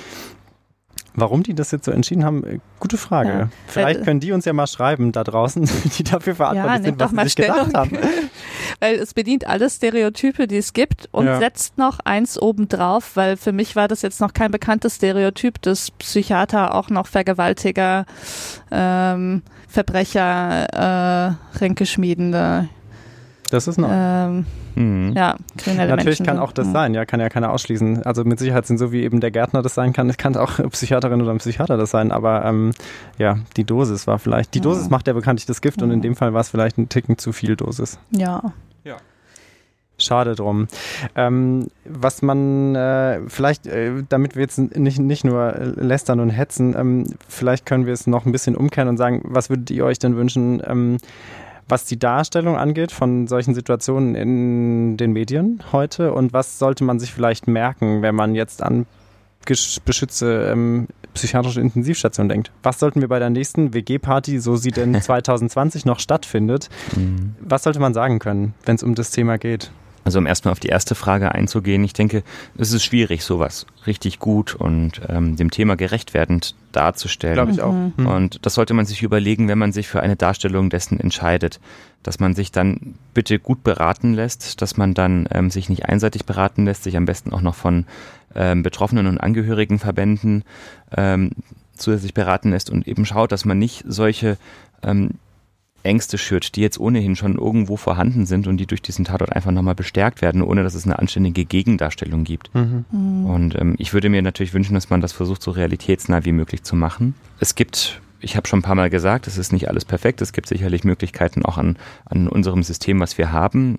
[1.19, 3.29] Warum die das jetzt so entschieden haben, äh, gute Frage.
[3.29, 3.49] Ja.
[3.65, 7.09] Vielleicht können die uns ja mal schreiben da draußen, die dafür verantwortlich ja, sind, was
[7.09, 7.57] sie sich Stellung.
[7.65, 7.97] gedacht haben.
[8.79, 11.39] weil es bedient alle Stereotype, die es gibt und ja.
[11.39, 15.89] setzt noch eins obendrauf, weil für mich war das jetzt noch kein bekanntes Stereotyp, dass
[15.89, 18.05] Psychiater auch noch Vergewaltiger,
[18.71, 22.69] ähm, Verbrecher, äh, Ränkeschmiedende.
[23.49, 23.87] Das ist neu.
[23.91, 24.45] Ähm,
[24.77, 25.13] Mhm.
[25.15, 28.03] Ja, kriminelle Natürlich Menschen kann auch das sein, ja, kann ja keiner ausschließen.
[28.03, 30.59] Also mit Sicherheit sind so wie eben der Gärtner das sein kann, es kann auch
[30.69, 32.71] Psychiaterin oder ein Psychiater das sein, aber ähm,
[33.17, 36.15] ja, die Dosis war vielleicht, die Dosis macht ja bekanntlich das Gift und in dem
[36.15, 37.97] Fall war es vielleicht ein Ticken zu viel Dosis.
[38.11, 38.53] Ja.
[38.83, 38.97] Ja.
[39.97, 40.67] Schade drum.
[41.15, 46.75] Ähm, was man äh, vielleicht, äh, damit wir jetzt nicht, nicht nur lästern und hetzen,
[46.77, 49.97] ähm, vielleicht können wir es noch ein bisschen umkehren und sagen, was würdet ihr euch
[49.97, 50.97] denn wünschen, ähm,
[51.67, 56.99] was die Darstellung angeht von solchen Situationen in den Medien heute und was sollte man
[56.99, 58.85] sich vielleicht merken, wenn man jetzt an
[59.85, 62.51] beschützte ähm, psychiatrische Intensivstation denkt.
[62.63, 67.35] Was sollten wir bei der nächsten WG-Party, so sie denn 2020 noch stattfindet, mhm.
[67.39, 69.71] was sollte man sagen können, wenn es um das Thema geht?
[70.07, 72.23] Also um erstmal auf die erste Frage einzugehen, ich denke,
[72.57, 77.33] es ist schwierig, sowas richtig gut und ähm, dem Thema gerecht werdend darzustellen.
[77.33, 77.73] Glaube ich auch.
[77.73, 78.05] Mhm.
[78.05, 81.59] Und das sollte man sich überlegen, wenn man sich für eine Darstellung dessen entscheidet,
[82.03, 86.23] dass man sich dann bitte gut beraten lässt, dass man dann ähm, sich nicht einseitig
[86.23, 87.85] beraten lässt, sich am besten auch noch von
[88.33, 90.45] ähm, Betroffenen und Angehörigenverbänden
[90.95, 91.31] ähm,
[91.75, 94.37] zusätzlich beraten lässt und eben schaut, dass man nicht solche
[94.83, 95.15] ähm,
[95.87, 99.51] Ängste schürt, die jetzt ohnehin schon irgendwo vorhanden sind und die durch diesen Tatort einfach
[99.51, 102.53] nochmal bestärkt werden, ohne dass es eine anständige Gegendarstellung gibt.
[102.53, 102.85] Mhm.
[102.91, 103.25] Mhm.
[103.25, 106.63] Und ähm, ich würde mir natürlich wünschen, dass man das versucht, so realitätsnah wie möglich
[106.63, 107.15] zu machen.
[107.39, 110.21] Es gibt ich habe schon ein paar Mal gesagt, es ist nicht alles perfekt.
[110.21, 113.77] Es gibt sicherlich Möglichkeiten auch an, an unserem System, was wir haben,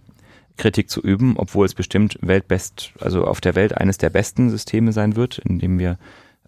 [0.56, 4.92] Kritik zu üben, obwohl es bestimmt weltbest, also auf der Welt eines der besten Systeme
[4.92, 5.98] sein wird, in dem wir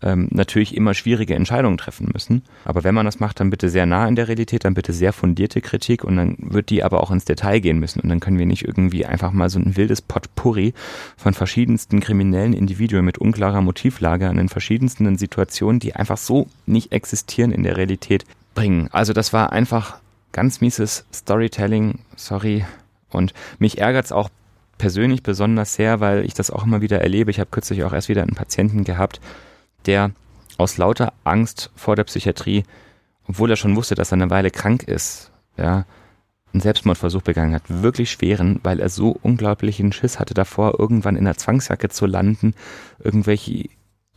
[0.02, 2.42] ähm, natürlich immer schwierige Entscheidungen treffen müssen.
[2.64, 5.12] Aber wenn man das macht, dann bitte sehr nah in der Realität, dann bitte sehr
[5.12, 8.00] fundierte Kritik und dann wird die aber auch ins Detail gehen müssen.
[8.00, 10.74] Und dann können wir nicht irgendwie einfach mal so ein wildes Potpourri
[11.16, 16.92] von verschiedensten kriminellen Individuen mit unklarer Motivlage an den verschiedensten Situationen, die einfach so nicht
[16.92, 18.24] existieren in der Realität,
[18.54, 18.88] bringen.
[18.92, 19.98] Also das war einfach
[20.32, 22.64] ganz mieses Storytelling, sorry.
[23.10, 24.28] Und mich ärgert's auch
[24.78, 27.30] persönlich besonders sehr, weil ich das auch immer wieder erlebe.
[27.30, 29.20] Ich habe kürzlich auch erst wieder einen Patienten gehabt,
[29.86, 30.12] der
[30.58, 32.64] aus lauter Angst vor der Psychiatrie,
[33.26, 35.84] obwohl er schon wusste, dass er eine Weile krank ist, ja,
[36.52, 41.24] einen Selbstmordversuch begangen hat, wirklich schweren, weil er so unglaublichen Schiss hatte davor, irgendwann in
[41.24, 42.54] der Zwangsjacke zu landen,
[42.98, 43.68] irgendwelche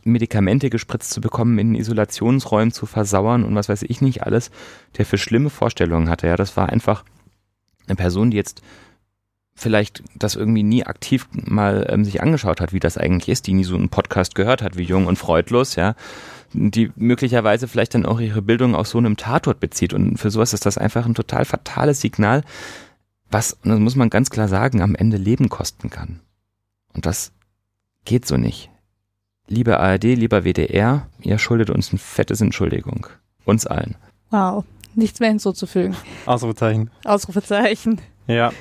[0.02, 4.50] Medikamente gespritzt zu bekommen, in Isolationsräumen zu versauern und was weiß ich nicht alles,
[4.98, 6.26] der für schlimme Vorstellungen hatte.
[6.26, 7.04] Ja, das war einfach
[7.86, 8.62] eine Person, die jetzt
[9.54, 13.54] vielleicht das irgendwie nie aktiv mal ähm, sich angeschaut hat, wie das eigentlich ist, die
[13.54, 15.94] nie so einen Podcast gehört hat wie Jung und Freudlos, ja,
[16.52, 20.54] die möglicherweise vielleicht dann auch ihre Bildung aus so einem Tatort bezieht und für sowas
[20.54, 22.42] ist das einfach ein total fatales Signal,
[23.30, 26.20] was, und das muss man ganz klar sagen, am Ende Leben kosten kann.
[26.92, 27.32] Und das
[28.04, 28.70] geht so nicht.
[29.46, 33.06] Liebe ARD, lieber WDR, ihr schuldet uns ein fettes Entschuldigung.
[33.44, 33.96] Uns allen.
[34.30, 35.96] Wow, nichts mehr hinzuzufügen.
[36.26, 36.90] Ausrufezeichen.
[37.04, 38.00] Ausrufezeichen.
[38.26, 38.52] Ja,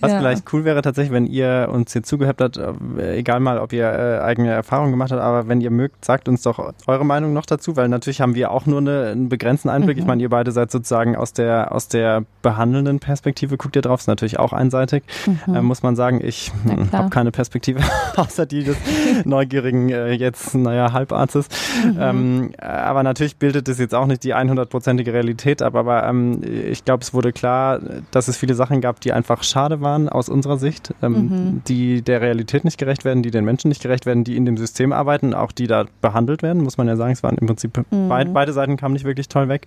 [0.00, 0.18] was ja.
[0.18, 3.86] vielleicht cool wäre tatsächlich, wenn ihr uns hier zugehört habt, äh, egal mal, ob ihr
[3.86, 7.46] äh, eigene Erfahrungen gemacht habt, aber wenn ihr mögt, sagt uns doch eure Meinung noch
[7.46, 9.96] dazu, weil natürlich haben wir auch nur eine, einen begrenzten Einblick.
[9.96, 10.02] Mhm.
[10.02, 14.00] Ich meine, ihr beide seid sozusagen aus der aus der behandelnden Perspektive, guckt ihr drauf,
[14.00, 15.54] ist natürlich auch einseitig, mhm.
[15.54, 16.20] äh, muss man sagen.
[16.22, 17.80] Ich hm, habe keine Perspektive,
[18.16, 18.76] außer die des
[19.24, 21.48] neugierigen äh, jetzt, naja, Halbarztes.
[21.84, 21.98] Mhm.
[22.00, 26.84] Ähm, aber natürlich bildet das jetzt auch nicht die 100-prozentige Realität ab, aber ähm, ich
[26.84, 30.58] glaube, es wurde klar, dass es viele Sachen gab, die einfach schade waren aus unserer
[30.58, 31.62] Sicht, ähm, mhm.
[31.66, 34.56] die der Realität nicht gerecht werden, die den Menschen nicht gerecht werden, die in dem
[34.56, 37.12] System arbeiten, auch die da behandelt werden, muss man ja sagen.
[37.12, 38.08] Es waren im Prinzip mhm.
[38.08, 39.66] beid, beide Seiten kamen nicht wirklich toll weg.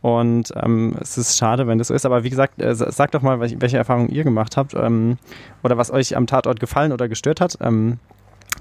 [0.00, 2.06] Und ähm, es ist schade, wenn das so ist.
[2.06, 5.18] Aber wie gesagt, äh, sagt doch mal, welche Erfahrungen ihr gemacht habt ähm,
[5.62, 7.58] oder was euch am Tatort gefallen oder gestört hat.
[7.60, 7.98] Ähm,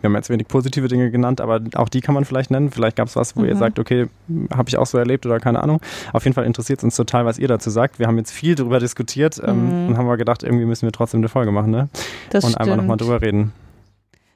[0.01, 2.71] wir haben jetzt wenig positive Dinge genannt, aber auch die kann man vielleicht nennen.
[2.71, 3.47] Vielleicht gab es was, wo mhm.
[3.47, 4.07] ihr sagt, okay,
[4.53, 5.81] habe ich auch so erlebt oder keine Ahnung.
[6.13, 7.99] Auf jeden Fall interessiert es uns total, was ihr dazu sagt.
[7.99, 9.89] Wir haben jetzt viel darüber diskutiert ähm, mhm.
[9.89, 11.89] und haben wir gedacht, irgendwie müssen wir trotzdem eine Folge machen ne?
[12.29, 12.61] Das und stimmt.
[12.61, 13.51] einfach nochmal drüber reden.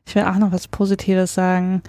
[0.05, 1.81] Ich will auch noch was Positives sagen.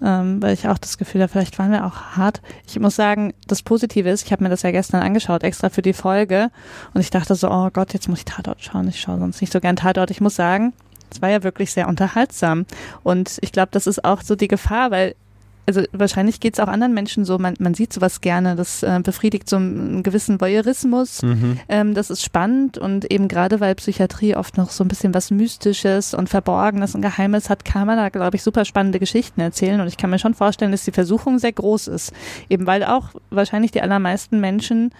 [0.00, 2.40] Ähm, weil ich auch das Gefühl habe, vielleicht waren wir auch hart.
[2.66, 5.82] Ich muss sagen, das Positive ist, ich habe mir das ja gestern angeschaut, extra für
[5.82, 6.50] die Folge.
[6.94, 8.88] Und ich dachte so, oh Gott, jetzt muss ich Tatort schauen.
[8.88, 10.10] Ich schaue sonst nicht so gern Tatort.
[10.10, 10.72] Ich muss sagen,
[11.12, 12.66] es war ja wirklich sehr unterhaltsam.
[13.02, 15.14] Und ich glaube, das ist auch so die Gefahr, weil
[15.66, 19.00] also wahrscheinlich geht es auch anderen Menschen so, man, man sieht sowas gerne, das äh,
[19.02, 21.58] befriedigt so einen gewissen Voyeurismus, mhm.
[21.68, 25.30] ähm, das ist spannend und eben gerade weil Psychiatrie oft noch so ein bisschen was
[25.30, 29.80] Mystisches und Verborgenes und Geheimes hat, kann man da, glaube ich, super spannende Geschichten erzählen
[29.80, 32.12] und ich kann mir schon vorstellen, dass die Versuchung sehr groß ist,
[32.48, 34.90] eben weil auch wahrscheinlich die allermeisten Menschen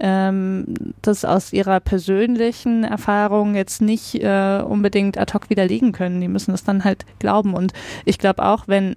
[0.00, 0.66] ähm,
[1.02, 6.20] das aus ihrer persönlichen Erfahrung jetzt nicht äh, unbedingt ad hoc widerlegen können.
[6.20, 7.54] Die müssen das dann halt glauben.
[7.54, 7.72] Und
[8.04, 8.96] ich glaube auch, wenn,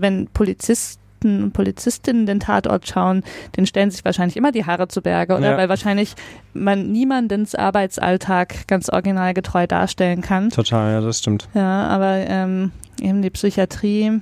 [0.00, 3.24] wenn Polizisten und Polizistinnen den Tatort schauen,
[3.56, 5.50] den stellen sich wahrscheinlich immer die Haare zu Berge, oder?
[5.50, 5.56] Ja.
[5.56, 6.14] Weil wahrscheinlich
[6.54, 10.50] man niemandens Arbeitsalltag ganz originalgetreu darstellen kann.
[10.50, 11.48] Total, ja, das stimmt.
[11.54, 12.70] Ja, aber ähm,
[13.00, 14.20] eben die Psychiatrie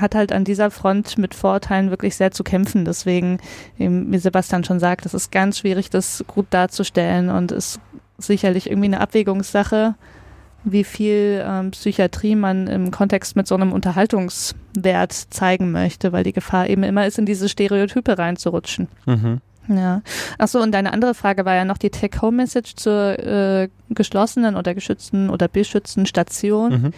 [0.00, 2.84] hat halt an dieser Front mit Vorurteilen wirklich sehr zu kämpfen.
[2.84, 3.38] Deswegen,
[3.76, 7.78] wie Sebastian schon sagt, es ist ganz schwierig, das gut darzustellen und ist
[8.18, 9.94] sicherlich irgendwie eine Abwägungssache,
[10.64, 16.32] wie viel ähm, Psychiatrie man im Kontext mit so einem Unterhaltungswert zeigen möchte, weil die
[16.32, 18.88] Gefahr eben immer ist, in diese Stereotype reinzurutschen.
[19.06, 19.40] Mhm.
[19.68, 20.02] Ja.
[20.38, 25.30] Achso, und deine andere Frage war ja noch die Take-Home-Message zur äh, geschlossenen oder geschützten
[25.30, 26.70] oder beschützten Station.
[26.70, 26.90] Mhm.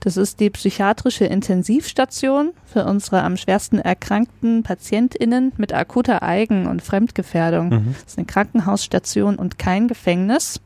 [0.00, 6.82] Das ist die psychiatrische Intensivstation für unsere am schwersten erkrankten PatientInnen mit akuter Eigen- und
[6.82, 7.68] Fremdgefährdung.
[7.68, 7.94] Mhm.
[7.94, 10.60] Das ist eine Krankenhausstation und kein Gefängnis.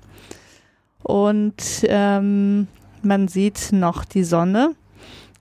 [1.02, 2.68] Und ähm,
[3.02, 4.74] man sieht noch die Sonne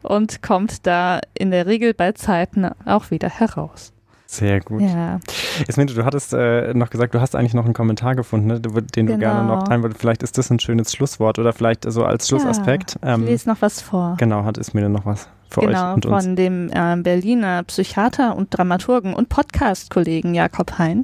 [0.02, 3.94] und kommt da in der Regel bei Zeiten auch wieder heraus.
[4.32, 4.82] Sehr gut.
[4.82, 5.20] Ja.
[5.68, 8.72] Esminte, du hattest äh, noch gesagt, du hast eigentlich noch einen Kommentar gefunden, ne, den
[8.72, 9.18] du genau.
[9.18, 10.00] gerne noch teilen würdest.
[10.00, 12.98] Vielleicht ist das ein schönes Schlusswort oder vielleicht so als Schlussaspekt.
[13.04, 14.16] Ja, ähm, ich lese noch was vor.
[14.18, 16.24] Genau, hat Esminte noch was für genau, euch und uns.
[16.24, 21.04] von dem äh, Berliner Psychiater und Dramaturgen und Podcast-Kollegen Jakob Hein,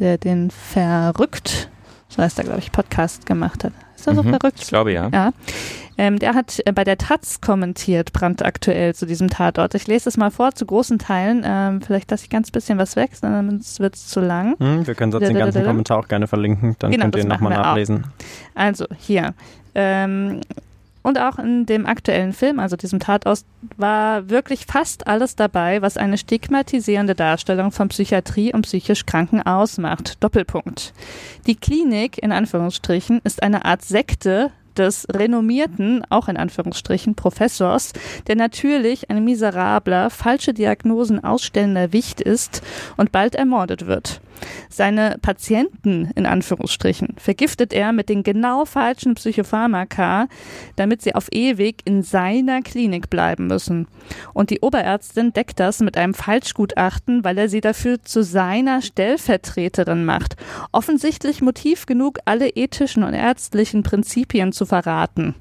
[0.00, 1.70] der den Verrückt,
[2.08, 3.72] so heißt er, glaube ich, Podcast gemacht hat.
[4.04, 4.58] Ist er so mhm, verrückt?
[4.60, 5.08] Ich glaube, ja.
[5.08, 5.32] Ja.
[5.96, 9.74] Ähm, der hat äh, bei der Taz kommentiert, brandaktuell zu diesem Tatort.
[9.74, 11.42] Ich lese es mal vor, zu großen Teilen.
[11.42, 14.56] Ähm, vielleicht lasse ich ganz bisschen was weg, sonst wird es zu lang.
[14.58, 17.28] Hm, wir können sonst den ganzen Kommentar auch gerne verlinken, dann genau, könnt ihr ihn
[17.28, 18.04] nochmal nachlesen.
[18.04, 18.60] Auch.
[18.60, 19.32] Also, hier.
[19.74, 20.42] Ähm,
[21.04, 23.44] und auch in dem aktuellen Film, also diesem Tatort,
[23.76, 30.16] war wirklich fast alles dabei, was eine stigmatisierende Darstellung von Psychiatrie und psychisch Kranken ausmacht.
[30.24, 30.94] Doppelpunkt.
[31.46, 37.92] Die Klinik, in Anführungsstrichen, ist eine Art Sekte, des renommierten, auch in Anführungsstrichen, Professors,
[38.26, 42.62] der natürlich ein miserabler, falsche Diagnosen ausstellender Wicht ist
[42.96, 44.20] und bald ermordet wird.
[44.68, 50.28] Seine Patienten, in Anführungsstrichen, vergiftet er mit den genau falschen Psychopharmaka,
[50.76, 53.86] damit sie auf ewig in seiner Klinik bleiben müssen.
[54.32, 60.04] Und die Oberärztin deckt das mit einem Falschgutachten, weil er sie dafür zu seiner Stellvertreterin
[60.04, 60.36] macht.
[60.72, 65.34] Offensichtlich Motiv genug, alle ethischen und ärztlichen Prinzipien zu verraten.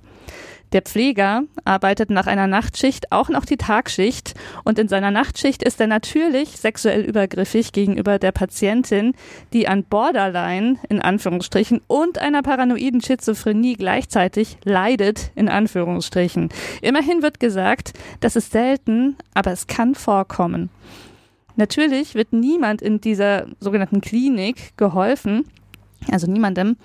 [0.73, 5.79] Der Pfleger arbeitet nach einer Nachtschicht auch noch die Tagschicht und in seiner Nachtschicht ist
[5.79, 9.13] er natürlich sexuell übergriffig gegenüber der Patientin,
[9.53, 16.49] die an Borderline in Anführungsstrichen und einer paranoiden Schizophrenie gleichzeitig leidet in Anführungsstrichen.
[16.81, 20.71] Immerhin wird gesagt, das ist selten, aber es kann vorkommen.
[21.55, 25.45] Natürlich wird niemand in dieser sogenannten Klinik geholfen,
[26.11, 26.77] also niemandem.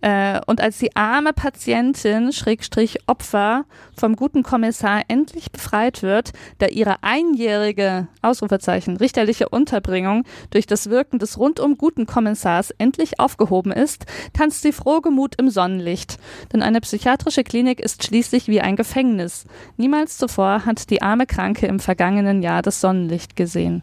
[0.00, 3.64] Äh, und als die arme Patientin, Schrägstrich Opfer,
[3.96, 11.18] vom guten Kommissar endlich befreit wird, da ihre einjährige, Ausrufezeichen, richterliche Unterbringung durch das Wirken
[11.18, 16.18] des rundum guten Kommissars endlich aufgehoben ist, tanzt sie frohgemut im Sonnenlicht.
[16.52, 19.46] Denn eine psychiatrische Klinik ist schließlich wie ein Gefängnis.
[19.76, 23.82] Niemals zuvor hat die arme Kranke im vergangenen Jahr das Sonnenlicht gesehen.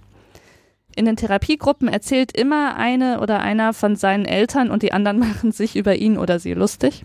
[0.96, 5.52] In den Therapiegruppen erzählt immer eine oder einer von seinen Eltern und die anderen machen
[5.52, 7.04] sich über ihn oder sie lustig.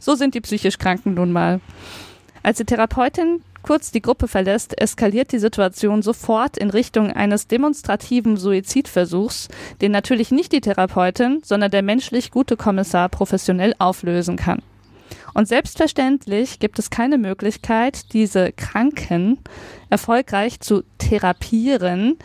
[0.00, 1.60] So sind die psychisch Kranken nun mal.
[2.42, 8.36] Als die Therapeutin kurz die Gruppe verlässt, eskaliert die Situation sofort in Richtung eines demonstrativen
[8.36, 9.48] Suizidversuchs,
[9.82, 14.62] den natürlich nicht die Therapeutin, sondern der menschlich gute Kommissar professionell auflösen kann.
[15.34, 19.38] Und selbstverständlich gibt es keine Möglichkeit, diese Kranken
[19.90, 22.16] erfolgreich zu therapieren,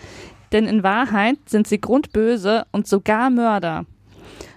[0.54, 3.86] denn in Wahrheit sind sie grundböse und sogar Mörder.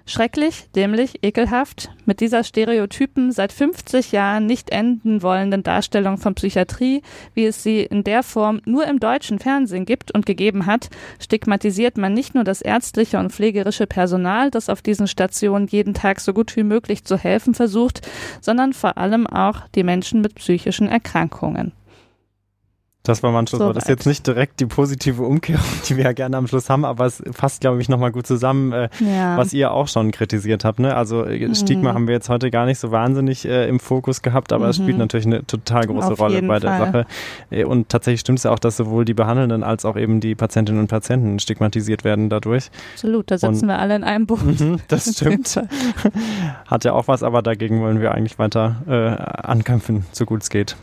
[0.08, 7.02] Schrecklich, dämlich, ekelhaft, mit dieser stereotypen, seit 50 Jahren nicht enden wollenden Darstellung von Psychiatrie,
[7.34, 11.98] wie es sie in der Form nur im deutschen Fernsehen gibt und gegeben hat, stigmatisiert
[11.98, 16.32] man nicht nur das ärztliche und pflegerische Personal, das auf diesen Stationen jeden Tag so
[16.32, 18.08] gut wie möglich zu helfen versucht,
[18.40, 21.72] sondern vor allem auch die Menschen mit psychischen Erkrankungen.
[23.06, 23.68] Das war mein Schlusswort.
[23.68, 26.68] So das ist jetzt nicht direkt die positive Umkehrung, die wir ja gerne am Schluss
[26.68, 29.36] haben, aber es fasst, glaube ich, nochmal gut zusammen, äh, ja.
[29.36, 30.80] was ihr auch schon kritisiert habt.
[30.80, 30.96] Ne?
[30.96, 31.94] Also äh, Stigma mhm.
[31.94, 34.70] haben wir jetzt heute gar nicht so wahnsinnig äh, im Fokus gehabt, aber mhm.
[34.70, 36.86] es spielt natürlich eine total große Auf Rolle bei der Fall.
[36.86, 37.06] Sache.
[37.50, 40.34] Äh, und tatsächlich stimmt es ja auch, dass sowohl die Behandelnden als auch eben die
[40.34, 42.70] Patientinnen und Patienten stigmatisiert werden dadurch.
[42.94, 44.42] Absolut, da sitzen und, wir alle in einem Boot.
[44.42, 45.60] Mhm, das stimmt.
[46.66, 50.50] Hat ja auch was, aber dagegen wollen wir eigentlich weiter äh, ankämpfen, so gut es
[50.50, 50.76] geht.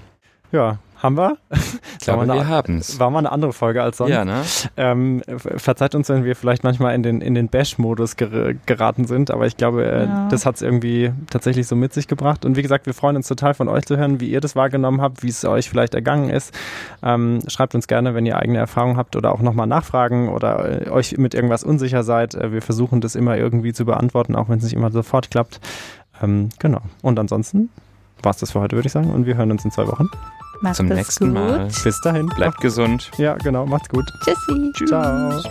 [0.53, 1.37] Ja, haben wir?
[1.99, 2.99] Ich glaube, wir haben es.
[2.99, 4.11] War mal eine andere Folge als sonst.
[4.11, 4.41] Ja, ne?
[4.75, 9.31] Ähm, verzeiht uns, wenn wir vielleicht manchmal in den, in den Bash-Modus ger geraten sind,
[9.31, 10.27] aber ich glaube, äh, ja.
[10.27, 12.43] das hat es irgendwie tatsächlich so mit sich gebracht.
[12.43, 14.99] Und wie gesagt, wir freuen uns total von euch zu hören, wie ihr das wahrgenommen
[14.99, 16.53] habt, wie es euch vielleicht ergangen ist.
[17.01, 20.89] Ähm, schreibt uns gerne, wenn ihr eigene Erfahrungen habt oder auch nochmal nachfragen oder äh,
[20.89, 22.35] euch mit irgendwas unsicher seid.
[22.35, 25.61] Äh, wir versuchen das immer irgendwie zu beantworten, auch wenn es nicht immer sofort klappt.
[26.21, 26.81] Ähm, genau.
[27.01, 27.69] Und ansonsten
[28.21, 29.11] war es das für heute, würde ich sagen.
[29.11, 30.09] Und wir hören uns in zwei Wochen.
[30.63, 31.33] Macht Zum nächsten gut.
[31.33, 31.67] Mal.
[31.83, 32.27] Bis dahin.
[32.27, 33.11] Bleibt Macht, gesund.
[33.17, 33.65] Ja, genau.
[33.65, 34.05] Macht's gut.
[34.23, 34.71] Tschüssi.
[34.71, 34.89] Tschüss.
[34.89, 35.43] Ciao.